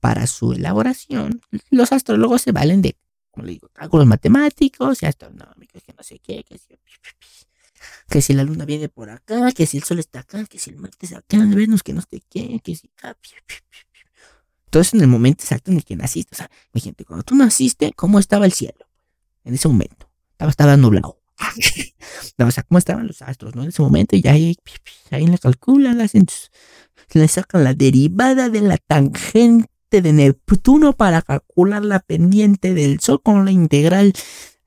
Para 0.00 0.26
su 0.26 0.52
elaboración, 0.52 1.40
los 1.70 1.92
astrólogos 1.92 2.42
se 2.42 2.52
valen 2.52 2.82
de, 2.82 2.96
como 3.30 3.46
le 3.46 3.52
digo, 3.52 3.68
cálculos 3.72 4.06
matemáticos 4.06 5.02
y 5.02 5.06
astronómicos, 5.06 5.82
que 5.82 5.94
no 5.94 6.02
sé 6.02 6.18
qué, 6.20 6.44
que 6.44 6.58
que 8.08 8.22
si 8.22 8.32
la 8.32 8.44
luna 8.44 8.64
viene 8.64 8.88
por 8.88 9.10
acá, 9.10 9.52
que 9.52 9.66
si 9.66 9.78
el 9.78 9.84
sol 9.84 9.98
está 9.98 10.20
acá, 10.20 10.44
que 10.46 10.58
si 10.58 10.70
el 10.70 10.76
Marte 10.76 11.06
está 11.06 11.18
acá, 11.18 11.38
Venus 11.38 11.82
que 11.82 11.92
no 11.92 12.00
sé 12.00 12.22
qué, 12.28 12.60
que 12.62 12.76
si... 12.76 12.90
Todo 14.70 14.82
eso 14.82 14.96
en 14.96 15.02
el 15.02 15.08
momento 15.08 15.44
exacto 15.44 15.70
en 15.70 15.76
el 15.76 15.84
que 15.84 15.94
naciste. 15.94 16.34
O 16.34 16.36
sea, 16.36 16.50
gente, 16.74 17.04
cuando 17.04 17.22
tú 17.22 17.36
naciste, 17.36 17.92
¿cómo 17.94 18.18
estaba 18.18 18.44
el 18.44 18.52
cielo? 18.52 18.88
En 19.44 19.54
ese 19.54 19.68
momento. 19.68 20.10
Estaba, 20.32 20.50
estaba 20.50 20.76
nublado. 20.76 21.20
o 22.38 22.50
sea, 22.50 22.62
¿cómo 22.64 22.78
estaban 22.78 23.06
los 23.06 23.22
astros, 23.22 23.54
no? 23.54 23.62
En 23.62 23.68
ese 23.68 23.82
momento, 23.82 24.16
y 24.16 24.22
ya 24.22 24.32
ahí, 24.32 24.56
ahí 25.10 25.26
le 25.26 25.38
calculan, 25.38 25.98
le 27.12 27.28
sacan 27.28 27.64
la 27.64 27.74
derivada 27.74 28.48
de 28.48 28.60
la 28.62 28.76
tangente 28.78 29.68
de 29.90 30.12
Neptuno 30.12 30.92
para 30.92 31.22
calcular 31.22 31.84
la 31.84 32.00
pendiente 32.00 32.74
del 32.74 33.00
Sol 33.00 33.22
con 33.22 33.44
la 33.44 33.52
integral 33.52 34.12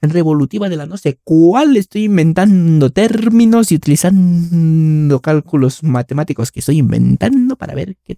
revolutiva 0.01 0.69
de 0.69 0.77
la 0.77 0.85
no 0.85 0.97
sé 0.97 1.19
cuál. 1.23 1.77
Estoy 1.77 2.05
inventando 2.05 2.91
términos 2.91 3.71
y 3.71 3.75
utilizando 3.75 5.21
cálculos 5.21 5.83
matemáticos 5.83 6.51
que 6.51 6.59
estoy 6.59 6.77
inventando 6.77 7.55
para 7.55 7.73
ver 7.73 7.97
qué, 8.03 8.17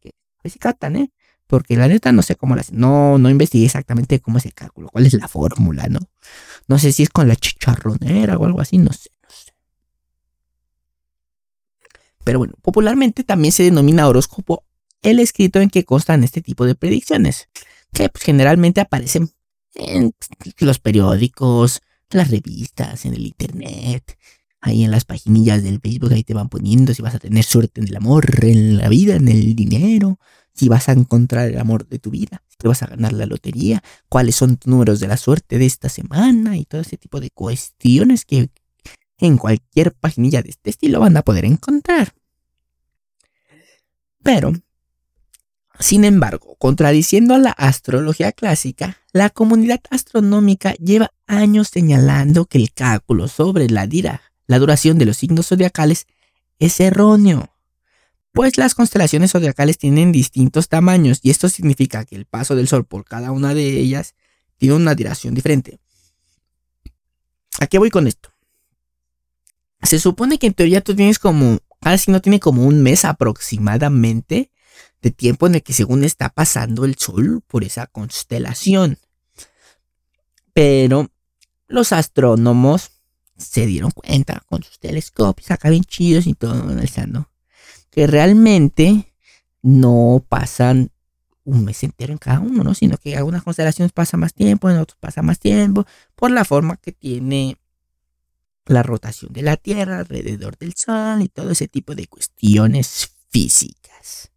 qué, 0.00 0.12
se 0.48 0.58
captan, 0.58 0.96
¿eh? 0.96 1.12
Porque 1.46 1.76
la 1.76 1.88
neta 1.88 2.12
no 2.12 2.22
sé 2.22 2.36
cómo 2.36 2.54
las... 2.54 2.72
No, 2.72 3.18
no 3.18 3.28
investigué 3.28 3.66
exactamente 3.66 4.20
cómo 4.20 4.38
es 4.38 4.46
el 4.46 4.54
cálculo, 4.54 4.88
cuál 4.88 5.06
es 5.06 5.14
la 5.14 5.26
fórmula, 5.26 5.86
¿no? 5.88 5.98
No 6.68 6.78
sé 6.78 6.92
si 6.92 7.02
es 7.02 7.10
con 7.10 7.26
la 7.26 7.34
chicharronera 7.34 8.36
o 8.36 8.44
algo 8.44 8.60
así, 8.60 8.78
no 8.78 8.92
sé, 8.92 9.10
no 9.22 9.30
sé. 9.30 9.52
Pero 12.22 12.38
bueno, 12.38 12.54
popularmente 12.62 13.24
también 13.24 13.50
se 13.50 13.64
denomina 13.64 14.06
horóscopo 14.06 14.64
el 15.02 15.18
escrito 15.18 15.60
en 15.60 15.70
que 15.70 15.84
constan 15.84 16.22
este 16.22 16.40
tipo 16.40 16.66
de 16.66 16.74
predicciones, 16.74 17.48
que 17.92 18.08
pues, 18.08 18.22
generalmente 18.22 18.80
aparecen 18.80 19.30
en 19.74 20.12
los 20.58 20.78
periódicos, 20.78 21.80
las 22.10 22.30
revistas, 22.30 23.04
en 23.04 23.14
el 23.14 23.26
internet, 23.26 24.16
ahí 24.60 24.84
en 24.84 24.90
las 24.90 25.04
paginillas 25.04 25.62
del 25.62 25.80
Facebook, 25.80 26.12
ahí 26.12 26.24
te 26.24 26.34
van 26.34 26.48
poniendo 26.48 26.92
si 26.92 27.02
vas 27.02 27.14
a 27.14 27.18
tener 27.18 27.44
suerte 27.44 27.80
en 27.80 27.88
el 27.88 27.96
amor, 27.96 28.44
en 28.44 28.76
la 28.76 28.88
vida, 28.88 29.16
en 29.16 29.28
el 29.28 29.54
dinero, 29.54 30.18
si 30.52 30.68
vas 30.68 30.88
a 30.88 30.92
encontrar 30.92 31.48
el 31.48 31.58
amor 31.58 31.88
de 31.88 31.98
tu 31.98 32.10
vida, 32.10 32.42
si 32.48 32.56
te 32.56 32.68
vas 32.68 32.82
a 32.82 32.86
ganar 32.86 33.12
la 33.12 33.26
lotería, 33.26 33.82
cuáles 34.08 34.36
son 34.36 34.56
tus 34.56 34.70
números 34.70 35.00
de 35.00 35.08
la 35.08 35.16
suerte 35.16 35.58
de 35.58 35.66
esta 35.66 35.88
semana 35.88 36.56
y 36.56 36.64
todo 36.64 36.80
ese 36.80 36.96
tipo 36.96 37.20
de 37.20 37.30
cuestiones 37.30 38.24
que 38.24 38.50
en 39.18 39.38
cualquier 39.38 39.92
paginilla 39.92 40.42
de 40.42 40.50
este 40.50 40.70
estilo 40.70 41.00
van 41.00 41.16
a 41.16 41.22
poder 41.22 41.44
encontrar. 41.44 42.14
Pero 44.22 44.52
sin 45.80 46.04
embargo, 46.04 46.56
contradiciendo 46.58 47.34
a 47.34 47.38
la 47.38 47.52
astrología 47.52 48.32
clásica, 48.32 48.98
la 49.12 49.30
comunidad 49.30 49.80
astronómica 49.90 50.74
lleva 50.74 51.10
años 51.26 51.68
señalando 51.68 52.44
que 52.44 52.58
el 52.58 52.72
cálculo 52.72 53.28
sobre 53.28 53.68
la, 53.70 53.88
la 54.46 54.58
duración 54.58 54.98
de 54.98 55.06
los 55.06 55.16
signos 55.16 55.48
zodiacales 55.48 56.06
es 56.58 56.78
erróneo, 56.80 57.50
pues 58.32 58.58
las 58.58 58.74
constelaciones 58.74 59.32
zodiacales 59.32 59.78
tienen 59.78 60.12
distintos 60.12 60.68
tamaños 60.68 61.20
y 61.22 61.30
esto 61.30 61.48
significa 61.48 62.04
que 62.04 62.14
el 62.14 62.26
paso 62.26 62.54
del 62.54 62.68
Sol 62.68 62.84
por 62.84 63.04
cada 63.04 63.32
una 63.32 63.54
de 63.54 63.80
ellas 63.80 64.14
tiene 64.58 64.74
una 64.74 64.94
duración 64.94 65.34
diferente. 65.34 65.80
¿A 67.58 67.66
qué 67.66 67.78
voy 67.78 67.90
con 67.90 68.06
esto? 68.06 68.30
Se 69.82 69.98
supone 69.98 70.38
que 70.38 70.46
en 70.46 70.54
teoría 70.54 70.82
tú 70.82 70.94
tienes 70.94 71.18
como, 71.18 71.58
cada 71.80 71.96
signo 71.96 72.20
tiene 72.20 72.38
como 72.38 72.66
un 72.66 72.82
mes 72.82 73.06
aproximadamente 73.06 74.50
de 75.02 75.10
tiempo 75.10 75.46
en 75.46 75.56
el 75.56 75.62
que 75.62 75.72
según 75.72 76.04
está 76.04 76.28
pasando 76.28 76.84
el 76.84 76.96
Sol 76.96 77.42
por 77.46 77.64
esa 77.64 77.86
constelación. 77.86 78.98
Pero 80.52 81.10
los 81.68 81.92
astrónomos 81.92 82.90
se 83.36 83.66
dieron 83.66 83.90
cuenta 83.92 84.42
con 84.46 84.62
sus 84.62 84.78
telescopios 84.78 85.50
acá 85.50 85.70
bien 85.70 85.84
chidos 85.84 86.26
y 86.26 86.34
todo 86.34 86.52
analizando 86.52 87.30
que 87.90 88.06
realmente 88.06 89.14
no 89.62 90.24
pasan 90.28 90.90
un 91.44 91.64
mes 91.64 91.82
entero 91.82 92.12
en 92.12 92.18
cada 92.18 92.40
uno, 92.40 92.62
¿no? 92.62 92.74
Sino 92.74 92.96
que 92.96 93.16
algunas 93.16 93.42
constelaciones 93.42 93.92
pasan 93.92 94.20
más 94.20 94.34
tiempo, 94.34 94.70
en 94.70 94.78
otros 94.78 94.98
pasa 95.00 95.22
más 95.22 95.38
tiempo, 95.38 95.86
por 96.14 96.30
la 96.30 96.44
forma 96.44 96.76
que 96.76 96.92
tiene 96.92 97.56
la 98.66 98.82
rotación 98.82 99.32
de 99.32 99.42
la 99.42 99.56
Tierra 99.56 99.98
alrededor 99.98 100.56
del 100.58 100.74
Sol 100.74 101.22
y 101.22 101.28
todo 101.28 101.50
ese 101.50 101.66
tipo 101.66 101.94
de 101.94 102.06
cuestiones 102.06 103.10
físicas. 103.30 104.30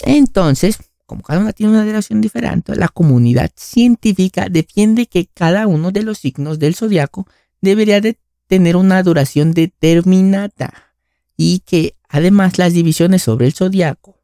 Entonces, 0.00 0.78
como 1.06 1.22
cada 1.22 1.40
una 1.40 1.52
tiene 1.52 1.72
una 1.72 1.84
duración 1.84 2.20
diferente, 2.20 2.74
la 2.76 2.88
comunidad 2.88 3.52
científica 3.56 4.48
defiende 4.50 5.06
que 5.06 5.26
cada 5.26 5.66
uno 5.66 5.92
de 5.92 6.02
los 6.02 6.18
signos 6.18 6.58
del 6.58 6.74
zodiaco 6.74 7.26
debería 7.60 8.00
de 8.00 8.18
tener 8.46 8.76
una 8.76 9.02
duración 9.02 9.52
determinada 9.52 10.94
y 11.36 11.60
que 11.60 11.96
además 12.08 12.58
las 12.58 12.72
divisiones 12.72 13.22
sobre 13.22 13.46
el 13.46 13.54
zodiaco, 13.54 14.20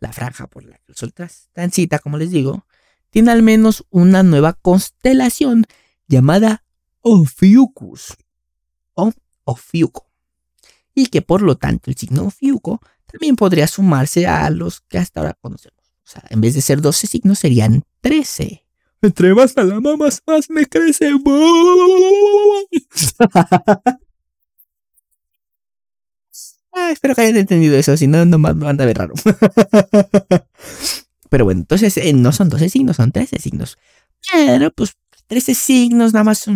la 0.00 0.12
franja 0.12 0.46
por 0.46 0.64
la 0.64 0.78
que 0.78 0.92
el 0.92 1.12
transita, 1.52 1.98
como 1.98 2.18
les 2.18 2.30
digo, 2.30 2.66
tiene 3.10 3.30
al 3.30 3.42
menos 3.42 3.84
una 3.90 4.22
nueva 4.22 4.54
constelación 4.54 5.64
llamada 6.08 6.64
Ophiuchus 7.00 8.16
o 8.94 9.12
Ophiuco 9.44 10.08
y 10.94 11.06
que 11.06 11.22
por 11.22 11.42
lo 11.42 11.56
tanto 11.56 11.90
el 11.90 11.96
signo 11.96 12.24
Ophiuco 12.24 12.80
también 13.12 13.36
podría 13.36 13.66
sumarse 13.66 14.26
a 14.26 14.48
los 14.50 14.80
que 14.80 14.98
hasta 14.98 15.20
ahora 15.20 15.36
conocemos. 15.40 15.78
O 16.04 16.10
sea, 16.10 16.24
en 16.30 16.40
vez 16.40 16.54
de 16.54 16.62
ser 16.62 16.80
12 16.80 17.06
signos, 17.06 17.38
serían 17.38 17.84
13. 18.00 18.64
Entre 19.02 19.34
más 19.34 19.56
a 19.56 19.64
la 19.64 19.80
mamá, 19.80 20.08
más 20.26 20.50
me 20.50 20.66
crece. 20.66 21.10
ah, 26.72 26.90
espero 26.90 27.14
que 27.14 27.20
hayan 27.20 27.36
entendido 27.36 27.76
eso, 27.76 27.96
si 27.96 28.06
no, 28.06 28.24
no 28.24 28.38
me 28.38 28.52
van 28.52 28.80
a 28.80 28.84
ver 28.84 28.98
raro. 28.98 29.14
Pero 31.30 31.44
bueno, 31.44 31.60
entonces 31.60 31.96
eh, 31.96 32.12
no 32.12 32.32
son 32.32 32.48
12 32.48 32.68
signos, 32.68 32.96
son 32.96 33.10
13 33.10 33.38
signos. 33.38 33.78
Pero 34.30 34.70
pues 34.70 34.96
13 35.26 35.54
signos 35.54 36.12
nada 36.12 36.24
más 36.24 36.46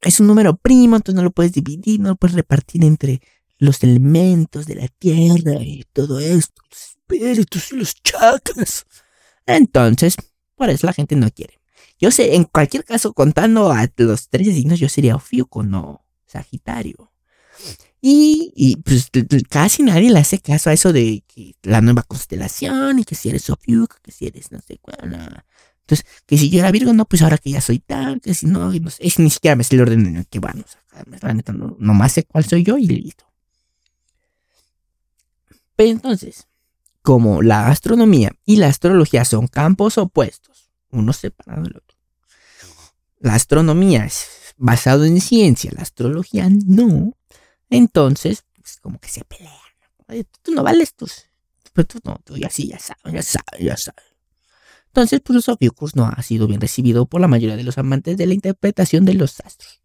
es 0.00 0.20
un 0.20 0.26
número 0.26 0.56
primo, 0.56 0.96
entonces 0.96 1.16
no 1.16 1.22
lo 1.22 1.30
puedes 1.30 1.52
dividir, 1.52 2.00
no 2.00 2.10
lo 2.10 2.16
puedes 2.16 2.34
repartir 2.34 2.84
entre 2.84 3.20
los 3.60 3.82
elementos 3.84 4.66
de 4.66 4.74
la 4.74 4.88
tierra 4.88 5.62
y 5.62 5.84
todo 5.92 6.18
esto, 6.18 6.62
los 6.70 6.80
espíritus 6.80 7.72
y 7.72 7.76
los 7.76 7.94
chakras. 8.02 8.86
Entonces, 9.46 10.16
por 10.56 10.70
eso 10.70 10.86
la 10.86 10.94
gente 10.94 11.14
no 11.14 11.30
quiere. 11.30 11.60
Yo 11.98 12.10
sé, 12.10 12.34
en 12.34 12.44
cualquier 12.44 12.84
caso, 12.84 13.12
contando 13.12 13.70
a 13.70 13.86
los 13.98 14.30
tres 14.30 14.48
signos, 14.48 14.80
yo 14.80 14.88
sería 14.88 15.14
Ofiuco, 15.14 15.62
no 15.62 16.06
Sagitario. 16.26 17.12
Y, 18.00 18.54
y, 18.56 18.76
pues 18.76 19.10
casi 19.50 19.82
nadie 19.82 20.10
le 20.10 20.20
hace 20.20 20.38
caso 20.38 20.70
a 20.70 20.72
eso 20.72 20.94
de 20.94 21.22
que 21.26 21.54
la 21.62 21.82
nueva 21.82 22.02
constelación 22.02 22.98
y 22.98 23.04
que 23.04 23.14
si 23.14 23.28
eres 23.28 23.50
Ofiuco, 23.50 23.96
que 24.02 24.10
si 24.10 24.26
eres 24.26 24.50
no 24.52 24.60
sé 24.60 24.78
cuál. 24.80 25.44
Entonces, 25.80 26.06
que 26.24 26.38
si 26.38 26.48
yo 26.48 26.60
era 26.60 26.70
Virgo, 26.70 26.94
no, 26.94 27.04
pues 27.04 27.20
ahora 27.20 27.36
que 27.36 27.50
ya 27.50 27.60
soy 27.60 27.80
tal, 27.80 28.22
que 28.22 28.32
si 28.32 28.46
no, 28.46 28.72
no 28.72 28.90
sé, 28.90 29.02
ni 29.18 29.28
siquiera 29.28 29.54
me 29.54 29.64
sé 29.64 29.74
el 29.74 29.82
orden 29.82 30.06
en 30.06 30.16
el 30.16 30.26
que 30.26 30.38
van. 30.38 30.60
O 30.60 30.66
sea, 30.66 31.04
la 31.20 31.34
neta, 31.34 31.52
no, 31.52 31.76
nomás 31.78 32.12
sé 32.12 32.22
cuál 32.22 32.44
soy 32.44 32.62
yo 32.62 32.78
y 32.78 32.86
listo 32.86 33.29
entonces, 35.88 36.48
como 37.02 37.42
la 37.42 37.68
astronomía 37.68 38.32
y 38.44 38.56
la 38.56 38.68
astrología 38.68 39.24
son 39.24 39.46
campos 39.46 39.98
opuestos, 39.98 40.70
uno 40.90 41.12
separado 41.12 41.62
del 41.62 41.76
otro. 41.76 41.96
La 43.18 43.34
astronomía 43.34 44.04
es 44.04 44.54
basado 44.56 45.04
en 45.04 45.20
ciencia, 45.20 45.70
la 45.74 45.82
astrología 45.82 46.48
no. 46.50 47.16
Entonces, 47.68 48.44
pues 48.54 48.78
como 48.80 48.98
que 48.98 49.08
se 49.08 49.24
pelean. 49.24 50.26
tú 50.42 50.52
no 50.52 50.62
vales 50.62 50.94
tus. 50.94 51.26
Pero 51.72 51.86
tú 51.86 51.98
no, 52.04 52.20
tú 52.24 52.36
ya 52.36 52.50
sí, 52.50 52.68
ya 52.68 52.78
sabes, 52.78 53.12
ya 53.12 53.22
sabes, 53.22 53.60
ya 53.60 53.76
sabes. 53.76 54.04
Entonces, 54.86 55.20
pues 55.20 55.46
los 55.46 55.94
no 55.94 56.06
ha 56.06 56.22
sido 56.22 56.48
bien 56.48 56.60
recibido 56.60 57.06
por 57.06 57.20
la 57.20 57.28
mayoría 57.28 57.56
de 57.56 57.62
los 57.62 57.78
amantes 57.78 58.16
de 58.16 58.26
la 58.26 58.34
interpretación 58.34 59.04
de 59.04 59.14
los 59.14 59.38
astros. 59.40 59.80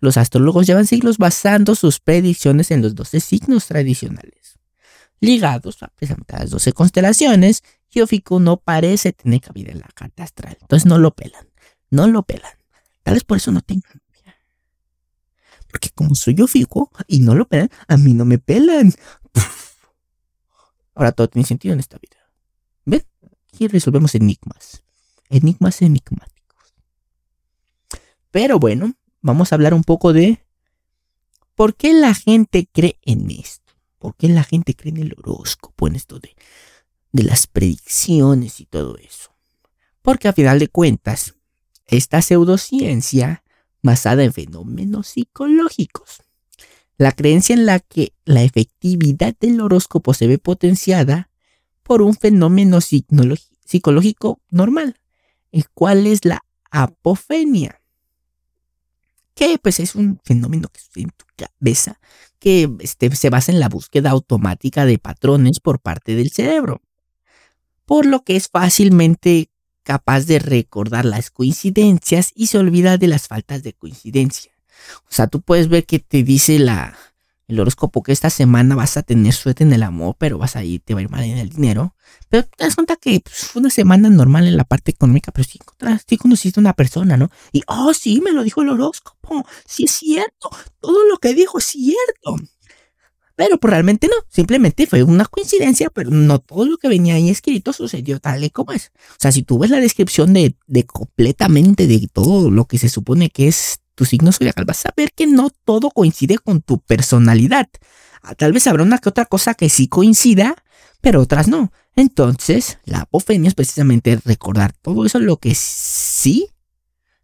Los 0.00 0.16
astrólogos 0.16 0.66
llevan 0.66 0.86
siglos 0.86 1.18
basando 1.18 1.74
sus 1.74 2.00
predicciones 2.00 2.70
en 2.70 2.80
los 2.80 2.94
12 2.94 3.20
signos 3.20 3.66
tradicionales 3.66 4.41
ligados 5.22 5.82
a 5.82 5.92
las 6.28 6.50
12 6.50 6.72
constelaciones, 6.72 7.62
Ofiuco 8.00 8.40
no 8.40 8.56
parece 8.58 9.12
tener 9.12 9.40
cabida 9.40 9.70
en 9.70 9.78
la 9.78 9.88
carta 9.94 10.24
astral. 10.24 10.58
Entonces 10.60 10.86
no 10.86 10.98
lo 10.98 11.14
pelan, 11.14 11.48
no 11.90 12.08
lo 12.08 12.24
pelan. 12.24 12.52
Tal 13.02 13.14
vez 13.14 13.24
por 13.24 13.36
eso 13.36 13.52
no 13.52 13.60
tengan 13.60 14.00
Porque 15.68 15.90
como 15.94 16.14
soy 16.14 16.40
Ofiuco 16.40 16.90
y 17.06 17.20
no 17.20 17.34
lo 17.34 17.46
pelan, 17.46 17.70
a 17.86 17.96
mí 17.96 18.14
no 18.14 18.24
me 18.24 18.38
pelan. 18.38 18.92
Ahora 20.94 21.12
todo 21.12 21.28
tiene 21.28 21.46
sentido 21.46 21.74
en 21.74 21.80
esta 21.80 21.98
vida. 21.98 22.16
¿Ven? 22.84 23.04
Aquí 23.48 23.68
resolvemos 23.68 24.14
enigmas. 24.16 24.82
Enigmas 25.28 25.82
enigmáticos. 25.82 26.74
Pero 28.32 28.58
bueno, 28.58 28.94
vamos 29.20 29.52
a 29.52 29.54
hablar 29.54 29.72
un 29.72 29.84
poco 29.84 30.12
de 30.12 30.44
por 31.54 31.76
qué 31.76 31.92
la 31.92 32.14
gente 32.14 32.68
cree 32.72 32.98
en 33.02 33.30
esto. 33.30 33.61
¿Por 34.02 34.16
qué 34.16 34.26
la 34.26 34.42
gente 34.42 34.74
cree 34.74 34.90
en 34.90 34.96
el 34.96 35.14
horóscopo, 35.16 35.86
en 35.86 35.94
esto 35.94 36.18
de, 36.18 36.34
de 37.12 37.22
las 37.22 37.46
predicciones 37.46 38.58
y 38.58 38.64
todo 38.64 38.96
eso? 38.96 39.30
Porque 40.02 40.26
a 40.26 40.32
final 40.32 40.58
de 40.58 40.66
cuentas, 40.66 41.36
esta 41.86 42.20
pseudociencia 42.20 43.44
basada 43.80 44.24
en 44.24 44.32
fenómenos 44.32 45.06
psicológicos. 45.06 46.24
La 46.98 47.12
creencia 47.12 47.54
en 47.54 47.64
la 47.64 47.78
que 47.78 48.12
la 48.24 48.42
efectividad 48.42 49.36
del 49.38 49.60
horóscopo 49.60 50.14
se 50.14 50.26
ve 50.26 50.38
potenciada 50.38 51.30
por 51.84 52.02
un 52.02 52.16
fenómeno 52.16 52.80
psicológico 52.80 54.40
normal, 54.50 54.98
el 55.52 55.70
cual 55.70 56.08
es 56.08 56.24
la 56.24 56.44
apofenia, 56.72 57.80
que 59.36 59.58
pues 59.62 59.78
es 59.78 59.94
un 59.94 60.18
fenómeno 60.24 60.66
que 60.70 60.80
sucede 60.80 61.04
en 61.04 61.10
tu 61.10 61.24
cabeza 61.36 62.00
que 62.42 62.68
este, 62.80 63.14
se 63.14 63.30
basa 63.30 63.52
en 63.52 63.60
la 63.60 63.68
búsqueda 63.68 64.10
automática 64.10 64.84
de 64.84 64.98
patrones 64.98 65.60
por 65.60 65.78
parte 65.78 66.16
del 66.16 66.32
cerebro, 66.32 66.82
por 67.86 68.04
lo 68.04 68.24
que 68.24 68.34
es 68.34 68.48
fácilmente 68.48 69.48
capaz 69.84 70.26
de 70.26 70.40
recordar 70.40 71.04
las 71.04 71.30
coincidencias 71.30 72.32
y 72.34 72.48
se 72.48 72.58
olvida 72.58 72.98
de 72.98 73.06
las 73.06 73.28
faltas 73.28 73.62
de 73.62 73.74
coincidencia. 73.74 74.50
O 75.04 75.10
sea, 75.10 75.28
tú 75.28 75.40
puedes 75.40 75.68
ver 75.68 75.86
que 75.86 76.00
te 76.00 76.24
dice 76.24 76.58
la, 76.58 76.98
el 77.52 77.60
horóscopo 77.60 78.02
que 78.02 78.12
esta 78.12 78.30
semana 78.30 78.74
vas 78.74 78.96
a 78.96 79.02
tener 79.02 79.32
suerte 79.32 79.62
en 79.62 79.72
el 79.72 79.82
amor, 79.82 80.16
pero 80.18 80.38
vas 80.38 80.56
a 80.56 80.64
ir, 80.64 80.80
te 80.80 80.94
va 80.94 81.00
a 81.00 81.02
ir 81.02 81.10
mal 81.10 81.22
en 81.22 81.38
el 81.38 81.50
dinero. 81.50 81.94
Pero 82.28 82.44
te 82.44 82.64
das 82.64 82.74
cuenta 82.74 82.96
que 82.96 83.20
pues, 83.20 83.36
fue 83.46 83.60
una 83.60 83.70
semana 83.70 84.08
normal 84.08 84.46
en 84.46 84.56
la 84.56 84.64
parte 84.64 84.90
económica, 84.90 85.32
pero 85.32 85.46
sí, 85.48 85.58
sí 86.06 86.16
conociste 86.16 86.60
a 86.60 86.62
una 86.62 86.72
persona, 86.72 87.16
¿no? 87.16 87.30
Y, 87.52 87.62
oh, 87.66 87.92
sí, 87.94 88.20
me 88.20 88.32
lo 88.32 88.42
dijo 88.42 88.62
el 88.62 88.70
horóscopo. 88.70 89.46
Sí 89.66 89.84
es 89.84 89.92
cierto. 89.92 90.50
Todo 90.80 91.04
lo 91.04 91.18
que 91.18 91.34
dijo 91.34 91.58
es 91.58 91.64
cierto. 91.64 92.36
Pero 93.36 93.58
pues, 93.58 93.70
realmente 93.70 94.08
no, 94.08 94.14
simplemente 94.28 94.86
fue 94.86 95.02
una 95.02 95.26
coincidencia, 95.26 95.90
pero 95.90 96.10
no 96.10 96.38
todo 96.38 96.64
lo 96.64 96.78
que 96.78 96.88
venía 96.88 97.14
ahí 97.14 97.28
escrito 97.28 97.72
sucedió 97.72 98.20
tal 98.20 98.44
y 98.44 98.50
como 98.50 98.72
es. 98.72 98.92
O 99.10 99.18
sea, 99.18 99.32
si 99.32 99.42
tú 99.42 99.58
ves 99.58 99.70
la 99.70 99.80
descripción 99.80 100.32
de, 100.32 100.56
de 100.66 100.84
completamente 100.84 101.86
de 101.86 102.08
todo 102.12 102.50
lo 102.50 102.66
que 102.66 102.78
se 102.78 102.88
supone 102.88 103.30
que 103.30 103.48
es 103.48 103.80
tu 104.02 104.06
signo 104.06 104.32
zodiacal, 104.32 104.64
vas 104.64 104.84
a 104.84 104.92
ver 104.96 105.12
que 105.12 105.28
no 105.28 105.48
todo 105.50 105.90
coincide 105.90 106.36
con 106.38 106.60
tu 106.60 106.80
personalidad. 106.80 107.68
Ah, 108.20 108.34
tal 108.34 108.52
vez 108.52 108.66
habrá 108.66 108.82
una 108.82 108.98
que 108.98 109.08
otra 109.08 109.26
cosa 109.26 109.54
que 109.54 109.68
sí 109.68 109.86
coincida, 109.86 110.56
pero 111.00 111.20
otras 111.20 111.46
no. 111.46 111.72
Entonces, 111.94 112.78
la 112.84 113.02
apofenia 113.02 113.46
es 113.46 113.54
precisamente 113.54 114.18
recordar 114.24 114.72
todo 114.72 115.06
eso, 115.06 115.20
lo 115.20 115.36
que 115.36 115.54
sí, 115.54 116.48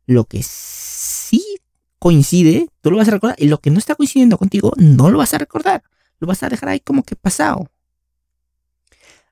lo 0.06 0.24
que 0.24 0.44
sí 0.44 1.42
coincide, 1.98 2.68
tú 2.80 2.92
lo 2.92 2.98
vas 2.98 3.08
a 3.08 3.12
recordar, 3.12 3.36
y 3.40 3.48
lo 3.48 3.58
que 3.58 3.70
no 3.70 3.78
está 3.78 3.96
coincidiendo 3.96 4.38
contigo, 4.38 4.72
no 4.76 5.10
lo 5.10 5.18
vas 5.18 5.34
a 5.34 5.38
recordar. 5.38 5.82
Lo 6.20 6.28
vas 6.28 6.44
a 6.44 6.48
dejar 6.48 6.68
ahí 6.68 6.80
como 6.80 7.02
que 7.02 7.16
pasado. 7.16 7.68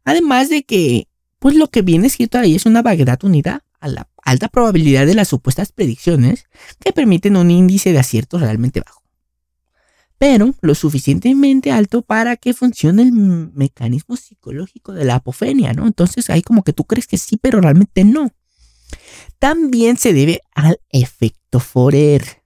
Además 0.04 0.48
de 0.48 0.64
que, 0.64 1.06
pues 1.38 1.54
lo 1.54 1.68
que 1.68 1.82
viene 1.82 2.08
escrito 2.08 2.38
ahí 2.38 2.56
es 2.56 2.66
una 2.66 2.82
vaguedad 2.82 3.22
unida 3.22 3.62
a 3.86 3.88
la 3.88 4.08
alta 4.22 4.48
probabilidad 4.48 5.06
de 5.06 5.14
las 5.14 5.28
supuestas 5.28 5.72
predicciones 5.72 6.44
que 6.80 6.92
permiten 6.92 7.36
un 7.36 7.50
índice 7.50 7.92
de 7.92 7.98
acierto 7.98 8.38
realmente 8.38 8.80
bajo. 8.80 9.02
Pero 10.18 10.54
lo 10.60 10.74
suficientemente 10.74 11.70
alto 11.70 12.02
para 12.02 12.36
que 12.36 12.54
funcione 12.54 13.02
el 13.02 13.12
mecanismo 13.12 14.16
psicológico 14.16 14.92
de 14.92 15.04
la 15.04 15.16
apofenia, 15.16 15.72
¿no? 15.74 15.86
Entonces 15.86 16.30
hay 16.30 16.42
como 16.42 16.64
que 16.64 16.72
tú 16.72 16.84
crees 16.84 17.06
que 17.06 17.18
sí, 17.18 17.36
pero 17.36 17.60
realmente 17.60 18.04
no. 18.04 18.32
También 19.38 19.98
se 19.98 20.12
debe 20.12 20.40
al 20.54 20.80
efecto 20.90 21.60
Forer, 21.60 22.42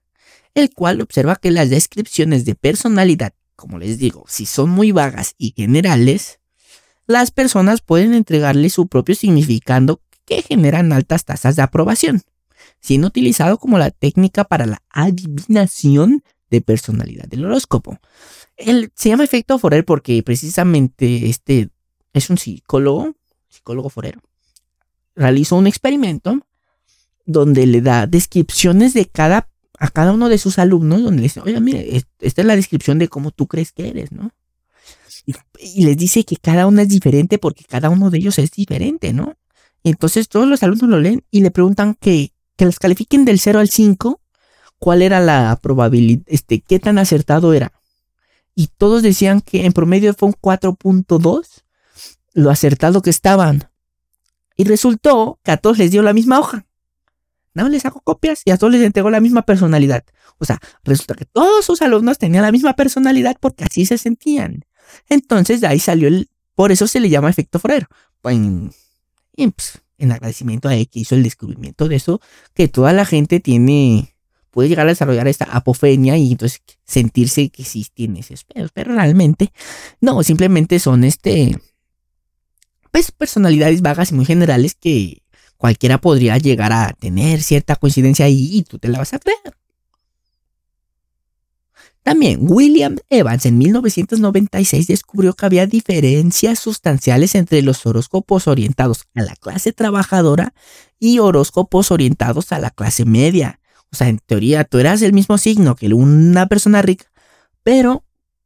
el 0.53 0.73
cual 0.73 1.01
observa 1.01 1.37
que 1.37 1.51
las 1.51 1.69
descripciones 1.69 2.43
de 2.43 2.55
personalidad, 2.55 3.33
como 3.55 3.79
les 3.79 3.97
digo, 3.97 4.25
si 4.27 4.45
son 4.45 4.69
muy 4.69 4.91
vagas 4.91 5.35
y 5.37 5.53
generales, 5.55 6.39
las 7.07 7.31
personas 7.31 7.81
pueden 7.81 8.13
entregarle 8.13 8.69
su 8.69 8.87
propio 8.87 9.15
significado 9.15 10.01
que 10.25 10.41
generan 10.41 10.93
altas 10.93 11.25
tasas 11.25 11.55
de 11.55 11.61
aprobación, 11.61 12.21
siendo 12.79 13.07
utilizado 13.07 13.57
como 13.57 13.77
la 13.77 13.91
técnica 13.91 14.43
para 14.43 14.65
la 14.65 14.81
adivinación 14.89 16.23
de 16.49 16.61
personalidad 16.61 17.25
del 17.25 17.45
horóscopo. 17.45 17.99
Él 18.57 18.91
se 18.95 19.09
llama 19.09 19.23
efecto 19.23 19.57
Forer 19.57 19.85
porque 19.85 20.21
precisamente 20.23 21.29
este 21.29 21.69
es 22.13 22.29
un 22.29 22.37
psicólogo, 22.37 23.15
psicólogo 23.49 23.89
forero, 23.89 24.21
realizó 25.15 25.55
un 25.55 25.67
experimento 25.67 26.45
donde 27.25 27.65
le 27.65 27.81
da 27.81 28.07
descripciones 28.07 28.93
de 28.93 29.05
cada 29.05 29.47
a 29.81 29.87
cada 29.89 30.11
uno 30.11 30.29
de 30.29 30.37
sus 30.37 30.59
alumnos 30.59 31.01
donde 31.01 31.21
le 31.21 31.23
dice, 31.23 31.39
oye, 31.39 31.59
mire, 31.59 31.97
esta 32.19 32.41
es 32.41 32.45
la 32.45 32.55
descripción 32.55 32.99
de 32.99 33.07
cómo 33.07 33.31
tú 33.31 33.47
crees 33.47 33.71
que 33.71 33.89
eres, 33.89 34.11
¿no? 34.11 34.31
Y, 35.25 35.83
les 35.83 35.97
dice 35.97 36.23
que 36.23 36.37
cada 36.37 36.67
uno 36.67 36.81
es 36.81 36.89
diferente 36.89 37.39
porque 37.39 37.63
cada 37.63 37.89
uno 37.89 38.11
de 38.11 38.19
ellos 38.19 38.37
es 38.37 38.51
diferente, 38.51 39.11
¿no? 39.11 39.35
Entonces 39.83 40.29
todos 40.29 40.47
los 40.47 40.63
alumnos 40.63 40.89
lo 40.89 40.99
leen 40.99 41.23
y 41.31 41.41
le 41.41 41.51
preguntan 41.51 41.95
que, 41.95 42.33
que 42.55 42.65
los 42.65 42.79
califiquen 42.79 43.25
del 43.25 43.39
0 43.39 43.59
al 43.59 43.69
5, 43.69 44.21
cuál 44.79 45.01
era 45.01 45.19
la 45.19 45.59
probabilidad, 45.61 46.23
este, 46.27 46.61
qué 46.61 46.79
tan 46.79 46.97
acertado 46.97 47.53
era. 47.53 47.71
Y 48.55 48.67
todos 48.77 49.01
decían 49.01 49.41
que 49.41 49.65
en 49.65 49.73
promedio 49.73 50.13
fue 50.13 50.29
un 50.29 50.35
4.2 50.35 51.63
lo 52.33 52.49
acertado 52.49 53.01
que 53.01 53.09
estaban. 53.09 53.69
Y 54.55 54.65
resultó 54.65 55.39
que 55.43 55.51
a 55.51 55.57
todos 55.57 55.77
les 55.77 55.91
dio 55.91 56.01
la 56.01 56.13
misma 56.13 56.39
hoja. 56.39 56.65
Nada 57.53 57.65
más 57.65 57.73
les 57.73 57.81
sacó 57.81 58.01
copias 58.01 58.41
y 58.45 58.51
a 58.51 58.57
todos 58.57 58.71
les 58.71 58.81
entregó 58.81 59.09
la 59.09 59.19
misma 59.19 59.41
personalidad. 59.41 60.05
O 60.37 60.45
sea, 60.45 60.59
resulta 60.83 61.15
que 61.15 61.25
todos 61.25 61.65
sus 61.65 61.81
alumnos 61.81 62.17
tenían 62.17 62.43
la 62.43 62.51
misma 62.51 62.73
personalidad 62.73 63.37
porque 63.39 63.63
así 63.63 63.85
se 63.85 63.97
sentían. 63.97 64.65
Entonces 65.09 65.61
de 65.61 65.67
ahí 65.67 65.79
salió 65.79 66.07
el... 66.07 66.29
Por 66.55 66.71
eso 66.71 66.87
se 66.87 66.99
le 66.99 67.09
llama 67.09 67.29
efecto 67.29 67.59
Forero. 67.59 67.87
Pues, 68.21 68.37
y 69.35 69.47
pues, 69.47 69.81
en 69.97 70.11
agradecimiento 70.11 70.67
a 70.67 70.75
él 70.75 70.89
que 70.89 70.99
hizo 70.99 71.15
el 71.15 71.23
descubrimiento 71.23 71.87
de 71.87 71.95
eso, 71.95 72.21
que 72.53 72.67
toda 72.67 72.91
la 72.93 73.05
gente 73.05 73.39
tiene, 73.39 74.15
puede 74.49 74.69
llegar 74.69 74.87
a 74.87 74.89
desarrollar 74.89 75.27
esta 75.27 75.45
apofenia 75.45 76.17
y 76.17 76.31
entonces 76.31 76.61
sentirse 76.85 77.49
que 77.49 77.63
sí 77.63 77.85
tiene 77.93 78.21
ese 78.21 78.35
pedos, 78.53 78.71
pero 78.73 78.93
realmente 78.93 79.53
no, 79.99 80.23
simplemente 80.23 80.79
son 80.79 81.03
este, 81.03 81.57
pues 82.91 83.11
personalidades 83.11 83.81
vagas 83.81 84.11
y 84.11 84.15
muy 84.15 84.25
generales 84.25 84.75
que 84.75 85.21
cualquiera 85.57 85.99
podría 85.99 86.37
llegar 86.37 86.73
a 86.73 86.93
tener 86.99 87.41
cierta 87.43 87.75
coincidencia 87.75 88.25
ahí 88.25 88.49
y 88.51 88.63
tú 88.63 88.79
te 88.79 88.87
la 88.87 88.97
vas 88.97 89.13
a 89.13 89.19
creer. 89.19 89.60
También 92.03 92.39
William 92.41 92.97
Evans 93.09 93.45
en 93.45 93.59
1996 93.59 94.87
descubrió 94.87 95.33
que 95.33 95.45
había 95.45 95.67
diferencias 95.67 96.57
sustanciales 96.57 97.35
entre 97.35 97.61
los 97.61 97.85
horóscopos 97.85 98.47
orientados 98.47 99.05
a 99.13 99.21
la 99.21 99.35
clase 99.35 99.71
trabajadora 99.71 100.53
y 100.99 101.19
horóscopos 101.19 101.91
orientados 101.91 102.51
a 102.51 102.59
la 102.59 102.71
clase 102.71 103.05
media. 103.05 103.59
O 103.91 103.95
sea, 103.95 104.07
en 104.07 104.17
teoría 104.19 104.63
tú 104.63 104.79
eras 104.79 105.01
el 105.03 105.13
mismo 105.13 105.37
signo 105.37 105.75
que 105.75 105.93
una 105.93 106.47
persona 106.47 106.81
rica, 106.81 107.05
pero 107.61 108.03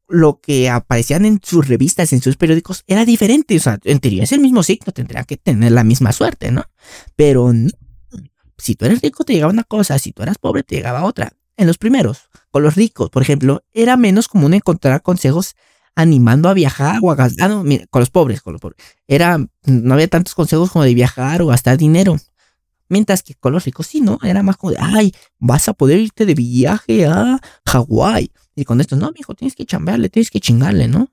lo 0.07 0.39
que 0.41 0.69
aparecían 0.69 1.25
en 1.25 1.39
sus 1.41 1.67
revistas, 1.67 2.13
en 2.13 2.21
sus 2.21 2.35
periódicos, 2.35 2.83
era 2.87 3.05
diferente. 3.05 3.55
O 3.55 3.59
sea, 3.59 3.79
en 3.83 3.99
teoría 3.99 4.23
es 4.23 4.31
el 4.33 4.41
mismo 4.41 4.63
signo, 4.63 4.91
tendría 4.91 5.23
que 5.23 5.37
tener 5.37 5.71
la 5.71 5.83
misma 5.83 6.11
suerte, 6.11 6.51
¿no? 6.51 6.65
Pero 7.15 7.53
si 8.57 8.75
tú 8.75 8.85
eres 8.85 9.01
rico 9.01 9.23
te 9.23 9.33
llegaba 9.33 9.53
una 9.53 9.63
cosa, 9.63 9.97
si 9.97 10.11
tú 10.11 10.23
eras 10.23 10.37
pobre 10.37 10.63
te 10.63 10.75
llegaba 10.75 11.05
otra. 11.05 11.33
En 11.57 11.67
los 11.67 11.77
primeros, 11.77 12.29
con 12.51 12.63
los 12.63 12.75
ricos, 12.75 13.09
por 13.09 13.21
ejemplo, 13.21 13.63
era 13.71 13.95
menos 13.95 14.27
común 14.27 14.53
encontrar 14.53 15.01
consejos 15.01 15.55
animando 15.95 16.49
a 16.49 16.53
viajar 16.53 16.99
o 17.01 17.11
a 17.11 17.15
gastar. 17.15 17.51
Ah, 17.51 17.63
con 17.89 18.01
los 18.01 18.09
pobres, 18.09 18.41
con 18.41 18.53
los 18.53 18.61
pobres. 18.61 18.77
Era, 19.07 19.37
no 19.65 19.93
había 19.93 20.09
tantos 20.09 20.35
consejos 20.35 20.71
como 20.71 20.83
de 20.83 20.93
viajar 20.93 21.41
o 21.41 21.47
gastar 21.47 21.77
dinero. 21.77 22.17
Mientras 22.89 23.23
que 23.23 23.33
con 23.33 23.53
los 23.53 23.65
ricos 23.65 23.87
sí, 23.87 24.01
¿no? 24.01 24.19
Era 24.21 24.43
más 24.43 24.57
como 24.57 24.71
de, 24.71 24.77
ay, 24.79 25.13
vas 25.39 25.67
a 25.69 25.73
poder 25.73 25.99
irte 25.99 26.25
de 26.25 26.35
viaje 26.35 27.05
a 27.05 27.39
Hawái. 27.65 28.31
Y 28.55 28.65
con 28.65 28.79
esto, 28.79 28.95
no, 28.95 29.11
mijo, 29.17 29.33
tienes 29.33 29.55
que 29.55 29.65
chambearle, 29.65 30.09
tienes 30.09 30.29
que 30.29 30.39
chingarle, 30.39 30.87
¿no? 30.87 31.09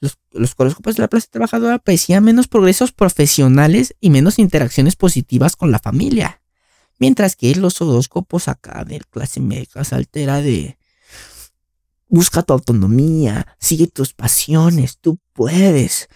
Los, 0.00 0.18
los 0.32 0.56
de 0.56 1.02
la 1.02 1.08
clase 1.08 1.28
trabajadora 1.30 1.78
parecían 1.78 2.24
menos 2.24 2.48
progresos 2.48 2.90
profesionales 2.90 3.94
y 4.00 4.10
menos 4.10 4.40
interacciones 4.40 4.96
positivas 4.96 5.54
con 5.54 5.70
la 5.70 5.78
familia. 5.78 6.41
Mientras 7.02 7.34
que 7.34 7.52
los 7.56 7.80
horóscopos 7.80 8.46
acá 8.46 8.84
de 8.84 9.00
clase 9.00 9.40
media 9.40 9.66
altera 9.90 10.40
de 10.40 10.78
busca 12.06 12.44
tu 12.44 12.52
autonomía, 12.52 13.56
sigue 13.58 13.88
tus 13.88 14.14
pasiones, 14.14 14.98
tú 14.98 15.18
puedes. 15.32 16.08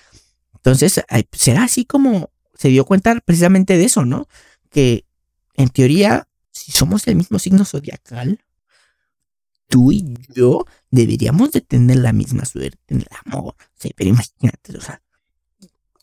Entonces, 0.55 1.03
será 1.33 1.64
así 1.64 1.87
como 1.87 2.31
se 2.55 2.68
dio 2.68 2.85
cuenta 2.85 3.18
precisamente 3.18 3.77
de 3.77 3.85
eso, 3.85 4.05
¿no? 4.05 4.29
Que 4.70 5.05
en 5.55 5.70
teoría, 5.70 6.29
si 6.53 6.70
somos 6.70 7.09
el 7.09 7.16
mismo 7.16 7.40
signo 7.40 7.64
zodiacal, 7.64 8.44
tú 9.66 9.90
y 9.90 10.14
yo 10.37 10.66
deberíamos 10.92 11.51
de 11.51 11.62
tener 11.62 11.96
la 11.96 12.12
misma 12.12 12.44
suerte 12.44 12.94
en 12.94 13.01
el 13.01 13.09
amor. 13.25 13.57
Sí, 13.75 13.90
pero 13.96 14.11
imagínate, 14.11 14.79
o 14.79 14.81
sea, 14.81 15.03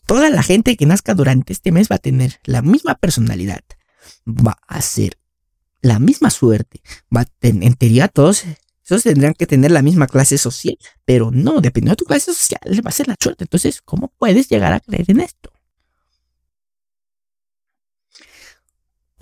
toda 0.04 0.28
la 0.28 0.42
gente 0.42 0.76
que 0.76 0.84
nazca 0.84 1.14
durante 1.14 1.54
este 1.54 1.72
mes 1.72 1.88
va 1.90 1.96
a 1.96 2.00
tener 2.00 2.38
la 2.44 2.60
misma 2.60 2.96
personalidad, 2.96 3.64
va 4.26 4.58
a 4.66 4.80
ser 4.82 5.18
la 5.82 5.98
misma 5.98 6.30
suerte. 6.30 6.80
Va 7.14 7.26
en 7.42 7.74
teoría 7.74 8.08
todos 8.08 8.44
esos 8.84 9.02
tendrían 9.02 9.32
que 9.34 9.46
tener 9.46 9.70
la 9.70 9.82
misma 9.82 10.06
clase 10.06 10.36
social, 10.36 10.76
pero 11.06 11.30
no, 11.30 11.60
dependiendo 11.62 11.92
de 11.92 11.96
tu 11.96 12.04
clase 12.04 12.34
social, 12.34 12.60
va 12.84 12.90
a 12.90 12.92
ser 12.92 13.08
la 13.08 13.16
suerte. 13.18 13.44
Entonces, 13.44 13.80
¿cómo 13.80 14.08
puedes 14.18 14.48
llegar 14.48 14.74
a 14.74 14.80
creer 14.80 15.10
en 15.10 15.20
esto? 15.20 15.50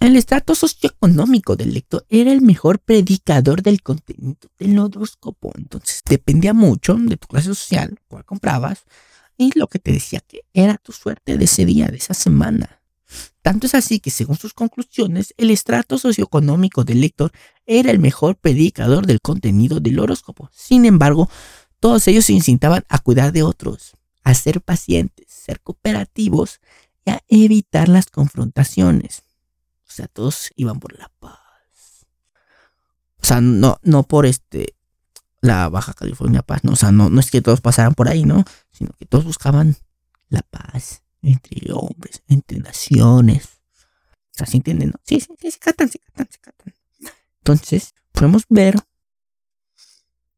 El 0.00 0.16
estrato 0.16 0.56
socioeconómico 0.56 1.54
del 1.54 1.74
lector 1.74 2.04
era 2.08 2.32
el 2.32 2.42
mejor 2.42 2.80
predicador 2.80 3.62
del 3.62 3.82
contenido 3.82 4.36
del 4.58 4.76
horóscopo. 4.80 5.52
Entonces 5.56 6.02
dependía 6.04 6.52
mucho 6.52 6.94
de 6.94 7.16
tu 7.16 7.28
clase 7.28 7.54
social, 7.54 8.00
cuál 8.08 8.24
comprabas, 8.24 8.82
y 9.36 9.56
lo 9.56 9.68
que 9.68 9.78
te 9.78 9.92
decía 9.92 10.18
que 10.18 10.40
era 10.52 10.76
tu 10.78 10.90
suerte 10.90 11.38
de 11.38 11.44
ese 11.44 11.64
día, 11.64 11.86
de 11.86 11.98
esa 11.98 12.14
semana. 12.14 12.81
Tanto 13.42 13.66
es 13.66 13.74
así 13.74 13.98
que, 13.98 14.10
según 14.10 14.36
sus 14.36 14.54
conclusiones, 14.54 15.34
el 15.36 15.50
estrato 15.50 15.98
socioeconómico 15.98 16.84
del 16.84 17.00
lector 17.00 17.32
era 17.66 17.90
el 17.90 17.98
mejor 17.98 18.36
predicador 18.36 19.06
del 19.06 19.20
contenido 19.20 19.80
del 19.80 19.98
horóscopo. 19.98 20.48
Sin 20.52 20.84
embargo, 20.84 21.28
todos 21.80 22.06
ellos 22.08 22.24
se 22.24 22.32
incitaban 22.32 22.84
a 22.88 22.98
cuidar 22.98 23.32
de 23.32 23.42
otros, 23.42 23.94
a 24.22 24.34
ser 24.34 24.60
pacientes, 24.60 25.26
ser 25.28 25.60
cooperativos 25.60 26.60
y 27.04 27.10
a 27.10 27.22
evitar 27.28 27.88
las 27.88 28.06
confrontaciones. 28.06 29.24
O 29.88 29.90
sea, 29.90 30.06
todos 30.06 30.50
iban 30.56 30.78
por 30.78 30.96
la 30.96 31.10
paz. 31.18 31.38
O 33.20 33.24
sea, 33.24 33.40
no, 33.40 33.78
no 33.82 34.04
por 34.04 34.26
este 34.26 34.74
la 35.40 35.68
Baja 35.68 35.92
California 35.92 36.42
Paz, 36.42 36.60
o 36.64 36.76
sea, 36.76 36.92
no, 36.92 37.10
no 37.10 37.18
es 37.18 37.32
que 37.32 37.42
todos 37.42 37.60
pasaran 37.60 37.94
por 37.94 38.08
ahí, 38.08 38.22
¿no? 38.24 38.44
Sino 38.70 38.92
que 38.96 39.06
todos 39.06 39.24
buscaban 39.24 39.76
la 40.28 40.42
paz 40.42 41.01
entre 41.22 41.72
hombres, 41.72 42.22
entre 42.28 42.58
naciones. 42.58 43.60
O 44.34 44.44
sea. 44.44 44.46
Sí, 44.46 44.60
sí, 44.64 45.20
sí, 45.40 45.50
se 45.50 45.58
catan, 45.58 45.88
se 45.88 45.98
catan, 45.98 46.28
se 46.30 46.38
catan. 46.38 46.74
Entonces, 47.38 47.94
podemos 48.12 48.44
ver 48.48 48.76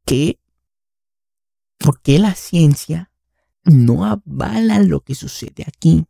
que 0.04 0.38
por 1.78 2.00
qué 2.00 2.18
la 2.18 2.34
ciencia 2.34 3.10
no 3.64 4.04
avala 4.04 4.78
lo 4.80 5.00
que 5.00 5.14
sucede 5.14 5.64
aquí 5.66 6.06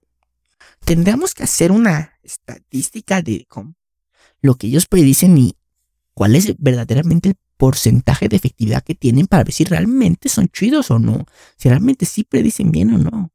tendríamos 0.84 1.34
que 1.34 1.44
hacer 1.44 1.72
una 1.72 2.12
estadística 2.22 3.22
de 3.22 3.46
lo 4.40 4.54
que 4.56 4.66
ellos 4.66 4.87
predicen 4.87 5.38
y 5.38 5.56
cuál 6.12 6.37
es 6.37 6.54
verdaderamente 6.58 7.30
el 7.30 7.37
porcentaje 7.56 8.28
de 8.28 8.37
efectividad 8.37 8.82
que 8.82 8.94
tienen 8.94 9.26
para 9.26 9.44
ver 9.44 9.52
si 9.52 9.64
realmente 9.64 10.28
son 10.28 10.48
chidos 10.48 10.90
o 10.90 10.98
no. 10.98 11.24
Si 11.56 11.68
realmente 11.68 12.04
sí 12.06 12.24
predicen 12.24 12.70
bien 12.70 12.92
o 12.92 12.98
no. 12.98 13.32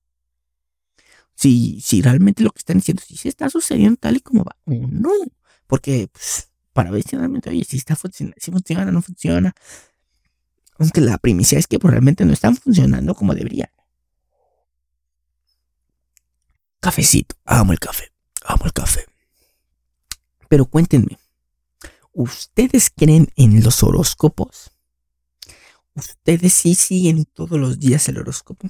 Si, 1.40 1.80
si 1.80 2.02
realmente 2.02 2.44
lo 2.44 2.52
que 2.52 2.60
están 2.60 2.80
diciendo, 2.80 3.02
si 3.08 3.16
se 3.16 3.30
está 3.30 3.50
sucediendo 3.50 3.96
tal 3.96 4.18
y 4.18 4.20
como 4.20 4.44
va 4.44 4.58
o 4.66 4.74
no. 4.74 5.10
Porque 5.68 6.10
pues, 6.12 6.50
para 6.74 6.92
ver 6.92 7.02
si 7.02 7.16
realmente, 7.16 7.50
oye, 7.50 7.64
si 7.64 7.78
está 7.78 7.96
funcionando, 7.96 8.36
si 8.42 8.52
funciona 8.52 8.90
o 8.90 8.92
no 8.92 9.02
funciona. 9.02 9.56
Aunque 10.80 11.00
la 11.00 11.18
primicia 11.18 11.58
es 11.58 11.66
que 11.66 11.80
pues, 11.80 11.92
realmente 11.92 12.26
no 12.26 12.34
están 12.34 12.58
funcionando 12.58 13.16
como 13.16 13.34
deberían. 13.34 13.70
Cafecito. 16.82 17.38
Amo 17.46 17.72
el 17.72 17.80
café. 17.80 18.12
Amo 18.44 18.66
el 18.66 18.74
café. 18.74 19.06
Pero 20.50 20.66
cuéntenme, 20.66 21.18
¿ustedes 22.12 22.92
creen 22.94 23.30
en 23.38 23.64
los 23.64 23.82
horóscopos? 23.82 24.72
¿Ustedes 25.94 26.52
sí 26.52 26.76
siguen 26.76 27.24
todos 27.24 27.58
los 27.58 27.80
días 27.80 28.10
el 28.10 28.18
horóscopo? 28.18 28.70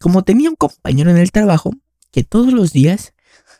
Como 0.00 0.24
tenía 0.24 0.50
un 0.50 0.56
compañero 0.56 1.12
en 1.12 1.18
el 1.18 1.30
trabajo 1.30 1.70
que 2.12 2.22
todos 2.22 2.52
los 2.52 2.72
días 2.72 3.14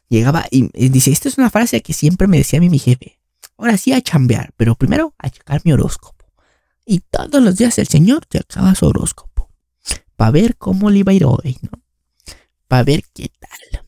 llegaba 0.09 0.47
y, 0.51 0.69
dice, 0.91 1.11
esta 1.11 1.29
es 1.29 1.39
una 1.39 1.51
frase 1.51 1.83
que 1.83 1.93
siempre 1.93 2.29
me 2.29 2.37
decía 2.39 2.59
a 2.59 2.61
mí 2.61 2.69
mi 2.69 2.79
jefe. 2.79 3.19
Ahora 3.57 3.77
sí 3.77 3.93
a 3.93 4.01
chambear, 4.01 4.53
pero 4.57 4.77
primero 4.77 5.15
a 5.19 5.31
checar 5.31 5.63
mi 5.65 5.73
horóscopo. 5.73 6.25
Y 6.85 7.01
todos 7.01 7.43
los 7.43 7.57
días 7.57 7.79
el 7.79 7.89
señor 7.89 8.27
checaba 8.27 8.75
su 8.75 8.87
horóscopo. 8.87 9.51
Para 10.17 10.31
ver 10.31 10.57
cómo 10.57 10.91
le 10.91 10.99
iba 10.99 11.13
a 11.13 11.15
ir 11.15 11.25
hoy, 11.25 11.59
¿no? 11.63 11.83
Para 12.69 12.85
ver 12.85 13.05
qué 13.13 13.31
tal. 13.39 13.87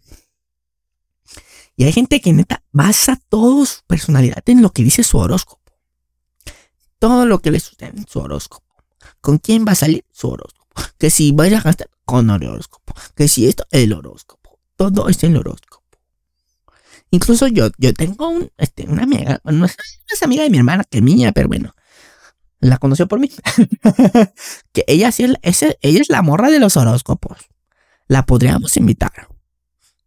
Y 1.76 1.84
hay 1.84 1.92
gente 1.92 2.20
que 2.20 2.32
neta 2.32 2.62
basa 2.72 3.20
toda 3.28 3.66
su 3.66 3.82
personalidad 3.86 4.42
en 4.46 4.62
lo 4.62 4.70
que 4.70 4.84
dice 4.84 5.02
su 5.02 5.18
horóscopo. 5.18 5.72
Todo 6.98 7.26
lo 7.26 7.40
que 7.40 7.50
le 7.50 7.60
sucede 7.60 7.92
en 7.96 8.06
su 8.06 8.20
horóscopo. 8.20 8.64
¿Con 9.20 9.38
quién 9.38 9.64
va 9.66 9.72
a 9.72 9.76
salir? 9.76 10.04
Su 10.12 10.28
horóscopo. 10.28 10.64
Que 10.98 11.10
si 11.10 11.32
vaya 11.32 11.58
a 11.58 11.62
gastar 11.62 11.90
con 12.04 12.30
horóscopo. 12.30 12.94
Que 13.14 13.28
si 13.28 13.46
esto, 13.46 13.66
el 13.70 13.92
horóscopo. 13.92 14.43
Todo 14.76 15.08
es 15.08 15.22
el 15.24 15.36
horóscopo. 15.36 15.82
Incluso 17.10 17.46
yo, 17.46 17.68
yo 17.78 17.94
tengo 17.94 18.28
un, 18.28 18.50
este, 18.56 18.84
una 18.88 19.04
amiga, 19.04 19.40
no 19.44 19.66
es, 19.66 19.76
amiga 20.22 20.42
de 20.42 20.50
mi 20.50 20.58
hermana 20.58 20.84
que 20.84 21.00
mía, 21.00 21.32
pero 21.32 21.48
bueno, 21.48 21.74
la 22.60 22.78
conoció 22.78 23.06
por 23.06 23.20
mí. 23.20 23.30
que 24.72 24.84
ella 24.88 25.12
sí, 25.12 25.26
ella 25.42 25.78
es 25.82 26.08
la 26.08 26.22
morra 26.22 26.50
de 26.50 26.58
los 26.58 26.76
horóscopos. 26.76 27.38
La 28.08 28.26
podríamos 28.26 28.76
invitar. 28.76 29.28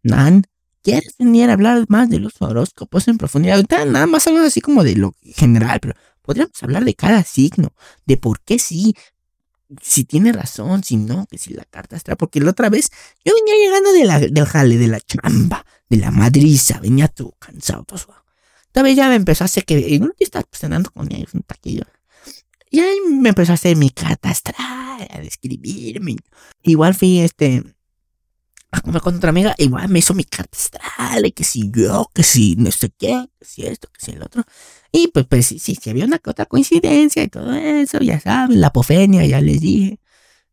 Nan, 0.02 0.44
¿Quieres 0.82 1.16
venir 1.18 1.50
a 1.50 1.54
hablar 1.54 1.84
más 1.88 2.08
de 2.08 2.18
los 2.18 2.40
horóscopos 2.40 3.08
en 3.08 3.18
profundidad? 3.18 3.62
nada 3.86 4.06
más 4.06 4.26
hablamos 4.26 4.48
así 4.48 4.60
como 4.60 4.84
de 4.84 4.96
lo 4.96 5.14
general, 5.22 5.80
pero 5.80 5.94
podríamos 6.22 6.62
hablar 6.62 6.84
de 6.84 6.94
cada 6.94 7.22
signo, 7.24 7.74
de 8.06 8.16
por 8.16 8.40
qué 8.40 8.58
sí, 8.58 8.94
si 9.82 10.04
tiene 10.04 10.32
razón, 10.32 10.82
si 10.82 10.96
no, 10.96 11.26
que 11.26 11.38
si 11.38 11.54
la 11.54 11.64
carta 11.64 11.96
está. 11.96 12.16
Porque 12.16 12.40
la 12.40 12.50
otra 12.50 12.70
vez 12.70 12.90
yo 13.24 13.32
venía 13.34 13.54
llegando 13.64 13.92
de 13.92 14.04
la, 14.04 14.18
del 14.20 14.46
jale, 14.46 14.76
de 14.78 14.88
la 14.88 15.00
chamba, 15.00 15.64
de 15.88 15.96
la 15.98 16.10
madriza, 16.10 16.80
venía 16.80 17.08
todo 17.08 17.34
cansado, 17.38 17.84
todo 17.84 17.98
suave. 17.98 18.22
Esta 18.66 18.82
vez 18.82 18.96
ya 18.96 19.08
me 19.08 19.14
empezó 19.14 19.44
a 19.44 19.46
hacer 19.46 19.64
que, 19.64 19.98
no 19.98 20.12
estás 20.18 20.44
cenando 20.52 20.90
con 20.90 21.12
ellos 21.12 21.34
un 21.34 21.42
taquillo. 21.42 21.84
Y 22.70 22.80
ahí 22.80 22.98
me 23.10 23.30
empezó 23.30 23.52
a 23.52 23.54
hacer 23.54 23.76
mi 23.76 23.90
carta 23.90 24.28
astral, 24.28 25.08
a 25.10 25.20
describirme. 25.20 26.16
Igual 26.62 26.94
fui 26.94 27.20
este 27.20 27.64
me 28.84 29.00
con 29.00 29.16
otra 29.16 29.30
amiga, 29.30 29.54
igual 29.58 29.88
me 29.88 30.00
hizo 30.00 30.14
mi 30.14 30.24
carta 30.24 30.56
astral, 30.56 31.32
que 31.32 31.44
si 31.44 31.70
yo, 31.70 32.10
que 32.14 32.22
si 32.22 32.56
no 32.56 32.70
sé 32.70 32.90
qué, 32.90 33.28
que 33.38 33.44
si 33.44 33.66
esto, 33.66 33.88
que 33.92 34.04
si 34.04 34.12
el 34.12 34.22
otro. 34.22 34.44
Y 34.92 35.08
pues, 35.08 35.26
pues 35.26 35.46
sí, 35.46 35.58
sí, 35.58 35.78
había 35.88 36.04
una 36.04 36.20
otra 36.24 36.46
coincidencia 36.46 37.22
y 37.22 37.28
todo 37.28 37.52
eso, 37.54 37.98
ya 38.00 38.20
saben, 38.20 38.60
la 38.60 38.68
apofenia, 38.68 39.24
ya 39.26 39.40
les 39.40 39.60
dije. 39.60 40.00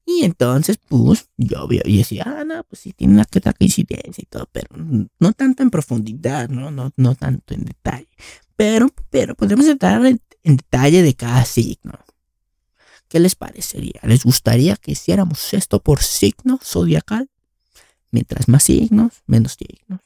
Y 0.05 0.23
entonces, 0.23 0.77
pues, 0.87 1.29
yo, 1.35 1.67
y 1.69 1.97
decía, 1.97 2.23
ah, 2.27 2.43
no, 2.45 2.63
pues 2.63 2.81
sí, 2.81 2.93
tiene 2.93 3.13
una 3.13 3.23
otra 3.23 3.53
coincidencia 3.53 4.21
y 4.21 4.25
todo, 4.25 4.47
pero 4.51 4.69
no 4.75 5.33
tanto 5.33 5.63
en 5.63 5.71
profundidad, 5.71 6.47
¿no? 6.49 6.69
No, 6.71 6.91
no 6.95 7.15
tanto 7.15 7.53
en 7.53 7.65
detalle. 7.65 8.07
Pero, 8.55 8.89
pero 9.09 9.35
podemos 9.35 9.65
entrar 9.67 10.05
en, 10.05 10.21
en 10.43 10.57
detalle 10.57 11.01
de 11.01 11.15
cada 11.15 11.43
signo. 11.43 11.93
¿Qué 13.07 13.19
les 13.19 13.35
parecería? 13.35 13.99
¿Les 14.03 14.23
gustaría 14.23 14.75
que 14.77 14.91
hiciéramos 14.91 15.53
esto 15.53 15.81
por 15.81 16.01
signo 16.01 16.59
zodiacal? 16.63 17.29
Mientras 18.15 18.47
más 18.47 18.63
signos, 18.63 19.23
menos 19.27 19.57
signos. 19.59 19.99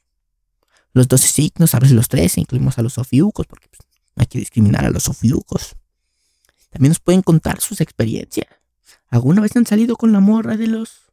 Los 0.92 1.06
12 1.06 1.28
signos, 1.28 1.76
a 1.76 1.78
veces 1.78 1.94
los 1.94 2.08
13, 2.08 2.40
incluimos 2.40 2.76
a 2.76 2.82
los 2.82 2.94
sofiucos, 2.94 3.46
porque 3.46 3.68
pues, 3.68 3.88
hay 4.16 4.26
que 4.26 4.40
discriminar 4.40 4.84
a 4.84 4.90
los 4.90 5.04
sofiucos. 5.04 5.76
También 6.70 6.90
nos 6.90 6.98
pueden 6.98 7.22
contar 7.22 7.60
sus 7.60 7.80
experiencias. 7.80 8.48
¿Alguna 9.10 9.40
vez 9.40 9.54
han 9.54 9.64
salido 9.64 9.94
con 9.94 10.10
la 10.10 10.18
morra 10.18 10.56
de 10.56 10.66
los 10.66 11.12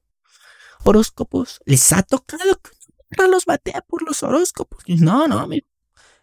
horóscopos? 0.85 1.59
¿Les 1.65 1.93
ha 1.93 2.01
tocado 2.01 2.59
que 2.63 3.27
los 3.29 3.45
batea 3.45 3.81
por 3.87 4.01
los 4.01 4.23
horóscopos? 4.23 4.83
No, 4.87 5.27
no. 5.27 5.47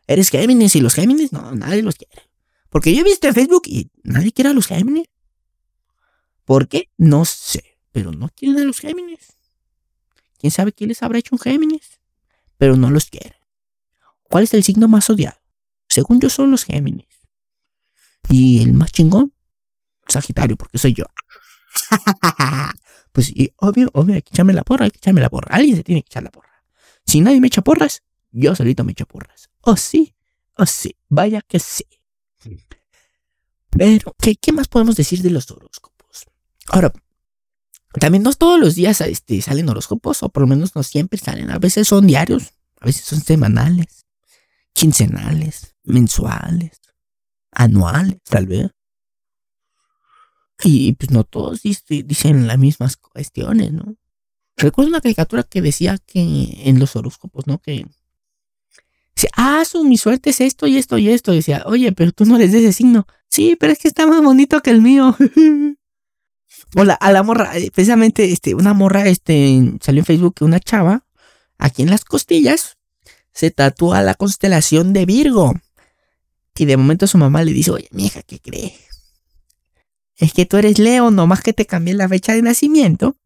Eres 0.09 0.29
Géminis 0.29 0.75
y 0.75 0.81
los 0.81 0.95
Géminis, 0.95 1.33
no, 1.33 1.53
nadie 1.53 1.83
los 1.83 1.95
quiere. 1.95 2.29
Porque 2.69 2.93
yo 2.93 3.03
he 3.03 3.05
visto 3.05 3.29
en 3.29 3.35
Facebook 3.35 3.63
y 3.67 3.93
nadie 4.03 4.33
quiere 4.33 4.51
a 4.51 4.55
los 4.55 4.67
Géminis. 4.67 5.07
¿Por 6.45 6.67
qué? 6.67 6.91
No 6.99 7.25
sé, 7.25 7.79
pero 7.93 8.11
no 8.11 8.29
quieren 8.31 8.61
a 8.61 8.65
los 8.65 8.81
Géminis. 8.81 9.35
¿Quién 10.45 10.53
sabe 10.53 10.73
qué 10.73 10.87
les 10.87 11.03
habrá 11.03 11.19
hecho 11.19 11.35
un 11.35 11.39
Géminis? 11.39 12.01
Pero 12.59 12.77
no 12.77 12.91
los 12.91 13.07
quiere. 13.07 13.35
¿Cuál 14.25 14.45
es 14.45 14.53
el 14.53 14.63
signo 14.63 14.89
más 14.89 15.09
odiado? 15.09 15.39
Según 15.89 16.21
yo 16.21 16.29
son 16.29 16.51
los 16.51 16.65
Géminis. 16.65 17.09
¿Y 18.29 18.61
el 18.61 18.75
más 18.75 18.93
chingón? 18.93 19.33
Sagitario, 20.07 20.59
porque 20.59 20.77
soy 20.77 20.93
yo. 20.93 21.07
pues 23.13 23.33
obvio, 23.57 23.89
obvio, 23.95 24.17
hay 24.17 24.21
que 24.21 24.35
echarme 24.35 24.53
la 24.53 24.65
porra, 24.65 24.85
hay 24.85 24.91
que 24.91 24.99
echarme 24.99 25.23
la 25.23 25.31
porra. 25.31 25.57
Alguien 25.57 25.77
se 25.77 25.83
tiene 25.83 26.03
que 26.03 26.09
echar 26.09 26.23
la 26.23 26.31
porra. 26.31 26.63
Si 27.07 27.23
nadie 27.23 27.41
me 27.41 27.47
echa 27.47 27.63
porras, 27.63 28.03
yo 28.31 28.55
solito 28.55 28.85
me 28.85 28.93
echo 28.93 29.07
porras. 29.07 29.49
Oh 29.63 29.79
sí, 29.79 30.15
oh 30.59 30.67
sí, 30.67 30.95
vaya 31.09 31.41
que 31.41 31.59
sí. 31.59 31.87
Pero, 33.71 34.15
¿qué, 34.19 34.37
qué 34.37 34.53
más 34.53 34.69
podemos 34.69 34.95
decir 34.95 35.23
de 35.23 35.31
los 35.31 35.51
horóscopos? 35.51 36.27
Ahora, 36.69 36.93
también 38.01 38.23
no 38.23 38.33
todos 38.33 38.59
los 38.59 38.75
días 38.75 39.01
este, 39.01 39.41
salen 39.41 39.69
horóscopos, 39.69 40.23
o 40.23 40.29
por 40.29 40.43
lo 40.43 40.47
menos 40.47 40.75
no 40.75 40.83
siempre 40.83 41.19
salen. 41.19 41.51
A 41.51 41.59
veces 41.59 41.87
son 41.87 42.07
diarios, 42.07 42.55
a 42.81 42.87
veces 42.87 43.05
son 43.05 43.21
semanales, 43.21 44.07
quincenales, 44.73 45.75
mensuales, 45.85 46.81
anuales, 47.53 48.19
tal 48.25 48.47
vez. 48.47 48.71
Y 50.63 50.93
pues 50.95 51.11
no 51.11 51.25
todos 51.25 51.63
dicen 51.63 52.47
las 52.47 52.59
mismas 52.59 52.97
cuestiones, 52.97 53.73
¿no? 53.73 53.97
Recuerdo 54.57 54.89
una 54.89 55.01
caricatura 55.01 55.43
que 55.43 55.63
decía 55.63 55.99
que 55.99 56.63
en 56.65 56.79
los 56.79 56.95
horóscopos, 56.97 57.47
¿no? 57.47 57.59
Que 57.59 57.87
dice, 59.15 59.29
ah, 59.37 59.65
su, 59.65 59.85
mi 59.85 59.99
suerte 59.99 60.31
es 60.31 60.41
esto 60.41 60.67
y 60.67 60.79
esto 60.79 60.97
y 60.99 61.09
esto. 61.09 61.33
decía, 61.33 61.65
oye, 61.67 61.93
pero 61.93 62.13
tú 62.13 62.25
no 62.25 62.37
eres 62.37 62.53
de 62.53 62.59
ese 62.59 62.73
signo. 62.73 63.07
Sí, 63.29 63.57
pero 63.59 63.73
es 63.73 63.79
que 63.79 63.89
está 63.89 64.07
más 64.07 64.23
bonito 64.23 64.61
que 64.63 64.71
el 64.71 64.81
mío. 64.81 65.17
Hola, 66.77 66.95
a 66.95 67.13
la 67.13 67.23
morra, 67.23 67.57
eh, 67.57 67.71
precisamente, 67.71 68.33
este, 68.33 68.55
una 68.55 68.75
morra, 68.75 69.07
este, 69.07 69.75
salió 69.81 70.01
en 70.01 70.07
Facebook 70.07 70.35
que 70.35 70.45
una 70.45 70.59
chava, 70.59 71.07
aquí 71.57 71.83
en 71.83 71.91
las 71.91 72.05
costillas, 72.05 72.79
se 73.33 73.53
tatúa 73.53 74.03
la 74.03 74.15
constelación 74.15 74.93
de 74.93 75.07
Virgo. 75.07 75.55
Y 76.57 76.65
de 76.65 76.77
momento 76.77 77.07
su 77.07 77.17
mamá 77.17 77.45
le 77.45 77.53
dice, 77.53 77.71
oye, 77.71 77.89
mi 77.93 78.07
hija, 78.07 78.23
¿qué 78.23 78.41
cree? 78.41 78.77
Es 80.17 80.33
que 80.33 80.47
tú 80.47 80.57
eres 80.57 80.79
Leo, 80.79 81.13
nomás 81.13 81.43
que 81.43 81.53
te 81.53 81.67
cambié 81.67 81.95
la 81.95 82.09
fecha 82.09 82.35
de 82.35 82.43
nacimiento 82.43 83.17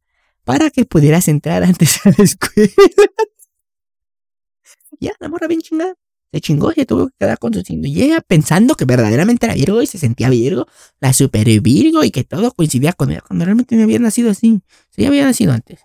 para 0.45 0.71
que 0.71 0.85
pudieras 0.85 1.29
entrar 1.29 1.65
antes 1.65 2.05
a 2.05 2.11
la 2.11 2.25
escuela. 2.25 2.73
ya, 5.01 5.13
la 5.21 5.29
morra 5.29 5.47
bien 5.47 5.63
chingada. 5.63 5.95
Se 6.33 6.41
chingó 6.41 6.73
y 6.77 6.85
tuvo 6.85 7.09
que 7.09 7.14
quedar 7.19 7.38
con 7.38 7.55
su 7.55 7.62
ella 7.69 8.21
pensando 8.21 8.75
que 8.75 8.85
verdaderamente 8.85 9.47
era 9.47 9.55
Virgo 9.55 9.81
y 9.81 9.87
se 9.87 9.99
sentía 9.99 10.29
Virgo, 10.29 10.67
la 11.01 11.12
super 11.12 11.49
Virgo 11.61 12.05
y 12.05 12.11
que 12.11 12.25
todo 12.25 12.53
coincidía 12.53 12.93
con 12.93 13.11
ella, 13.11 13.23
cuando 13.27 13.47
realmente 13.47 13.77
no 13.77 13.85
había 13.85 13.99
nacido 13.99 14.31
así. 14.31 14.61
Sí, 14.91 15.07
había 15.07 15.25
nacido 15.25 15.53
antes. 15.53 15.81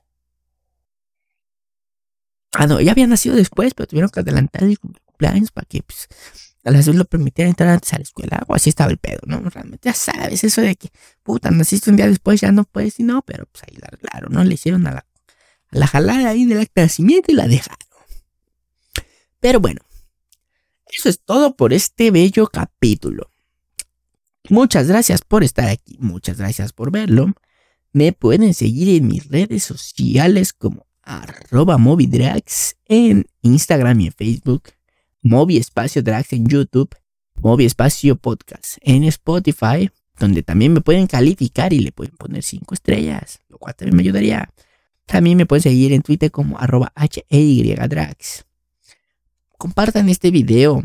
Ah, 2.53 2.67
no, 2.67 2.79
ella 2.79 2.91
había 2.91 3.07
nacido 3.07 3.35
después, 3.35 3.73
pero 3.73 3.87
tuvieron 3.87 4.09
que 4.11 4.19
adelantar 4.19 4.63
el 4.63 4.77
cumpleaños 4.79 5.51
para 5.51 5.65
que 5.65 5.81
pues, 5.81 6.07
a 6.63 6.71
la 6.71 6.77
vez 6.77 6.87
lo 6.87 7.05
permitieran 7.05 7.49
entrar 7.49 7.69
antes 7.69 7.93
a 7.93 7.97
la 7.97 8.03
escuela. 8.03 8.43
O 8.47 8.53
así 8.53 8.69
estaba 8.69 8.91
el 8.91 8.97
pedo, 8.97 9.21
¿no? 9.25 9.39
Realmente 9.49 9.89
ya 9.89 9.93
sabes, 9.93 10.43
eso 10.43 10.61
de 10.61 10.75
que, 10.75 10.89
puta, 11.23 11.49
naciste 11.51 11.89
un 11.89 11.95
día 11.95 12.07
después, 12.07 12.41
ya 12.41 12.51
no 12.51 12.65
puedes 12.65 12.99
y 12.99 13.03
no, 13.03 13.21
pero 13.23 13.45
pues 13.51 13.63
ahí 13.63 13.75
la 13.77 13.87
arreglaron, 13.87 14.33
¿no? 14.33 14.43
Le 14.43 14.53
hicieron 14.53 14.85
a 14.87 14.91
la, 14.91 14.99
a 14.99 15.77
la 15.77 15.87
jalada 15.87 16.29
ahí 16.29 16.45
del 16.45 16.59
acta 16.59 16.81
de 16.81 16.85
nacimiento 16.87 17.31
y 17.31 17.35
la 17.35 17.47
dejaron. 17.47 17.77
Pero 19.39 19.59
bueno, 19.59 19.81
eso 20.95 21.09
es 21.09 21.19
todo 21.19 21.55
por 21.55 21.73
este 21.73 22.11
bello 22.11 22.47
capítulo. 22.47 23.29
Muchas 24.49 24.87
gracias 24.87 25.21
por 25.21 25.43
estar 25.43 25.69
aquí, 25.69 25.97
muchas 25.99 26.37
gracias 26.37 26.73
por 26.73 26.91
verlo. 26.91 27.33
Me 27.91 28.11
pueden 28.11 28.53
seguir 28.53 28.89
en 28.89 29.07
mis 29.07 29.29
redes 29.29 29.63
sociales 29.63 30.53
como 30.53 30.85
arroba 31.01 31.77
movidrags 31.77 32.77
en 32.85 33.25
Instagram 33.41 34.01
y 34.01 34.07
en 34.07 34.13
Facebook, 34.13 34.63
Movi 35.21 35.57
Espacio 35.57 36.01
Drags 36.01 36.33
en 36.33 36.47
YouTube, 36.47 36.95
Movi 37.35 37.65
Espacio 37.65 38.15
Podcast 38.15 38.77
en 38.81 39.03
Spotify, 39.05 39.89
donde 40.19 40.43
también 40.43 40.73
me 40.73 40.81
pueden 40.81 41.07
calificar 41.07 41.73
y 41.73 41.79
le 41.79 41.91
pueden 41.91 42.15
poner 42.15 42.43
5 42.43 42.73
estrellas, 42.73 43.39
lo 43.49 43.57
cual 43.57 43.75
también 43.75 43.95
me 43.95 44.03
ayudaría. 44.03 44.49
También 45.05 45.37
me 45.37 45.45
pueden 45.45 45.63
seguir 45.63 45.93
en 45.93 46.01
Twitter 46.01 46.31
como 46.31 46.57
arroba 46.59 46.93
HEYDrags 47.29 48.45
compartan 49.63 50.09
este 50.09 50.29
video. 50.29 50.83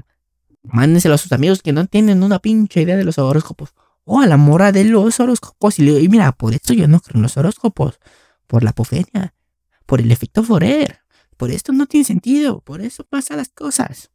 Mándenselo 0.62 1.16
a 1.16 1.18
sus 1.18 1.32
amigos 1.32 1.62
que 1.62 1.72
no 1.72 1.88
tienen 1.88 2.22
una 2.22 2.38
pinche 2.38 2.80
idea 2.80 2.96
de 2.96 3.02
los 3.02 3.18
horóscopos. 3.18 3.74
O 4.04 4.20
a 4.20 4.26
la 4.28 4.36
mora 4.36 4.70
de 4.70 4.84
los 4.84 5.18
horóscopos. 5.18 5.80
Y 5.80 5.82
le 5.82 5.98
digo, 5.98 6.12
mira, 6.12 6.30
por 6.30 6.54
esto 6.54 6.74
yo 6.74 6.86
no 6.86 7.00
creo 7.00 7.16
en 7.16 7.22
los 7.22 7.36
horóscopos. 7.36 7.98
Por 8.46 8.62
la 8.62 8.70
apofenia. 8.70 9.34
Por 9.84 10.00
el 10.00 10.12
efecto 10.12 10.44
Forer. 10.44 11.00
Por 11.36 11.50
esto 11.50 11.72
no 11.72 11.86
tiene 11.86 12.04
sentido. 12.04 12.60
Por 12.60 12.80
eso 12.80 13.02
pasan 13.02 13.38
las 13.38 13.48
cosas. 13.48 14.12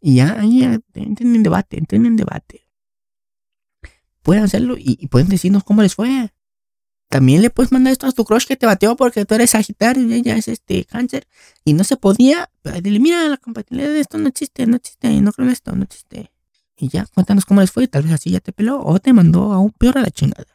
Y 0.00 0.14
ya, 0.14 0.44
ya, 0.44 0.78
entren 0.94 1.34
en 1.34 1.42
debate, 1.42 1.76
entren 1.76 2.06
en 2.06 2.14
debate. 2.14 2.68
Pueden 4.22 4.44
hacerlo 4.44 4.76
y, 4.78 4.96
y 5.00 5.08
pueden 5.08 5.28
decirnos 5.28 5.64
cómo 5.64 5.82
les 5.82 5.96
fue. 5.96 6.32
También 7.08 7.40
le 7.40 7.48
puedes 7.48 7.72
mandar 7.72 7.92
esto 7.92 8.06
a 8.06 8.12
tu 8.12 8.24
crush 8.24 8.44
que 8.44 8.56
te 8.56 8.66
bateó 8.66 8.94
porque 8.94 9.24
tú 9.24 9.34
eres 9.34 9.50
Sagitario 9.50 10.06
y 10.06 10.14
ella 10.14 10.36
es 10.36 10.46
este 10.48 10.84
cáncer 10.84 11.26
y 11.64 11.72
no 11.72 11.84
se 11.84 11.96
podía. 11.96 12.50
Dile, 12.82 13.00
mira, 13.00 13.26
la 13.28 13.38
compatibilidad 13.38 13.90
de 13.90 14.00
esto 14.00 14.18
no 14.18 14.28
existe, 14.28 14.66
no 14.66 14.76
existe, 14.76 15.08
no 15.20 15.32
creo 15.32 15.46
en 15.46 15.52
esto, 15.52 15.74
no 15.74 15.84
existe. 15.84 16.30
Y 16.76 16.88
ya, 16.88 17.06
cuéntanos 17.06 17.46
cómo 17.46 17.60
les 17.62 17.70
fue, 17.70 17.88
tal 17.88 18.02
vez 18.02 18.12
así 18.12 18.30
ya 18.30 18.40
te 18.40 18.52
peló 18.52 18.80
o 18.84 18.98
te 19.00 19.12
mandó 19.12 19.52
aún 19.52 19.72
peor 19.72 19.98
a 19.98 20.02
la 20.02 20.10
chingada. 20.10 20.46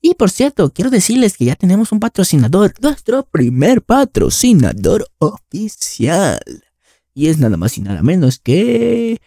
Y 0.00 0.14
por 0.14 0.30
cierto, 0.30 0.72
quiero 0.72 0.90
decirles 0.90 1.36
que 1.36 1.44
ya 1.44 1.56
tenemos 1.56 1.92
un 1.92 2.00
patrocinador, 2.00 2.74
nuestro 2.80 3.24
primer 3.24 3.82
patrocinador 3.82 5.06
oficial. 5.18 6.40
Y 7.14 7.28
es 7.28 7.38
nada 7.38 7.56
más 7.56 7.76
y 7.76 7.82
nada 7.82 8.02
menos 8.02 8.38
que... 8.38 9.20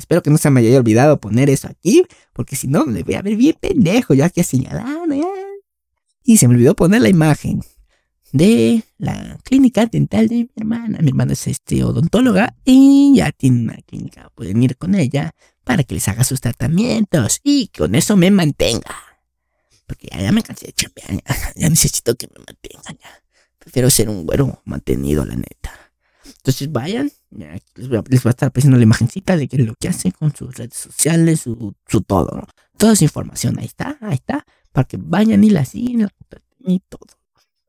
Espero 0.00 0.22
que 0.22 0.30
no 0.30 0.38
se 0.38 0.48
me 0.48 0.60
haya 0.60 0.78
olvidado 0.78 1.20
poner 1.20 1.50
eso 1.50 1.68
aquí, 1.68 2.04
porque 2.32 2.56
si 2.56 2.68
no 2.68 2.86
me 2.86 3.02
voy 3.02 3.14
a 3.16 3.22
ver 3.22 3.36
bien 3.36 3.54
pendejo, 3.60 4.14
ya 4.14 4.30
que 4.30 4.42
señalando. 4.42 5.14
Y 6.24 6.38
se 6.38 6.48
me 6.48 6.54
olvidó 6.54 6.74
poner 6.74 7.02
la 7.02 7.10
imagen 7.10 7.60
de 8.32 8.82
la 8.96 9.38
clínica 9.44 9.84
dental 9.84 10.28
de 10.28 10.36
mi 10.36 10.50
hermana. 10.56 11.00
Mi 11.02 11.08
hermana 11.08 11.34
es 11.34 11.46
este 11.48 11.84
odontóloga 11.84 12.56
y 12.64 13.12
ya 13.16 13.30
tiene 13.30 13.60
una 13.64 13.76
clínica. 13.82 14.30
Pueden 14.34 14.62
ir 14.62 14.78
con 14.78 14.94
ella 14.94 15.32
para 15.64 15.84
que 15.84 15.94
les 15.94 16.08
haga 16.08 16.24
sus 16.24 16.40
tratamientos 16.40 17.40
y 17.44 17.68
con 17.68 17.94
eso 17.94 18.16
me 18.16 18.30
mantenga. 18.30 18.96
Porque 19.86 20.08
ya, 20.10 20.32
me 20.32 20.42
cansé 20.42 20.68
de 20.68 20.72
chambear, 20.72 21.22
ya, 21.56 21.68
necesito 21.68 22.14
que 22.14 22.26
me 22.28 22.42
mantengan. 22.42 22.96
Ya. 23.02 23.22
Prefiero 23.58 23.90
ser 23.90 24.08
un 24.08 24.24
güero 24.24 24.62
mantenido, 24.64 25.26
la 25.26 25.36
neta. 25.36 25.89
Entonces 26.40 26.72
vayan, 26.72 27.12
les 27.74 27.88
voy, 27.88 27.98
a, 27.98 28.30
estar 28.30 28.48
apareciendo 28.48 28.78
la 28.78 28.84
imagencita 28.84 29.36
de 29.36 29.46
lo 29.58 29.74
que 29.74 29.88
hacen 29.88 30.10
con 30.12 30.34
sus 30.34 30.56
redes 30.56 30.74
sociales, 30.74 31.40
su, 31.40 31.74
todo, 32.06 32.46
Toda 32.78 32.94
esa 32.94 33.04
información, 33.04 33.58
ahí 33.58 33.66
está, 33.66 33.98
ahí 34.00 34.14
está, 34.14 34.46
para 34.72 34.88
que 34.88 34.96
vayan 34.98 35.44
y 35.44 35.50
la 35.50 35.66
sigan 35.66 36.08
y 36.60 36.80
todo. 36.88 37.06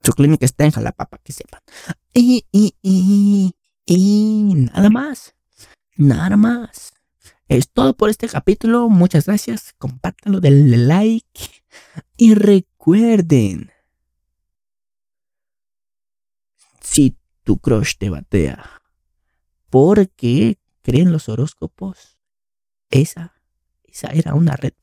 Su 0.04 0.14
clínica 0.14 0.46
está 0.46 0.64
en 0.64 0.72
Jalapa, 0.72 1.06
para 1.06 1.22
que 1.22 1.34
sepan. 1.34 1.60
Y, 2.14 2.46
y, 2.54 2.76
y, 2.82 3.54
y 3.86 4.54
nada 4.56 4.90
más, 4.90 5.36
nada 5.98 6.38
más. 6.38 6.94
Es 7.50 7.70
todo 7.70 7.98
por 7.98 8.10
este 8.10 8.30
capítulo. 8.30 8.88
Muchas 8.88 9.26
gracias. 9.26 9.74
Compártanlo, 9.78 10.40
denle 10.40 10.78
like. 10.78 11.42
Y 12.16 12.34
recuerden. 12.36 13.70
Si 16.80 17.18
tu 17.43 17.58
crush 17.58 17.97
te 17.97 18.10
batea 18.10 18.82
porque 19.69 20.60
creen 20.82 21.12
los 21.12 21.30
horóscopos, 21.30 22.19
esa, 22.89 23.34
esa 23.84 24.10
era 24.10 24.36
una 24.36 24.56
red. 24.56 24.73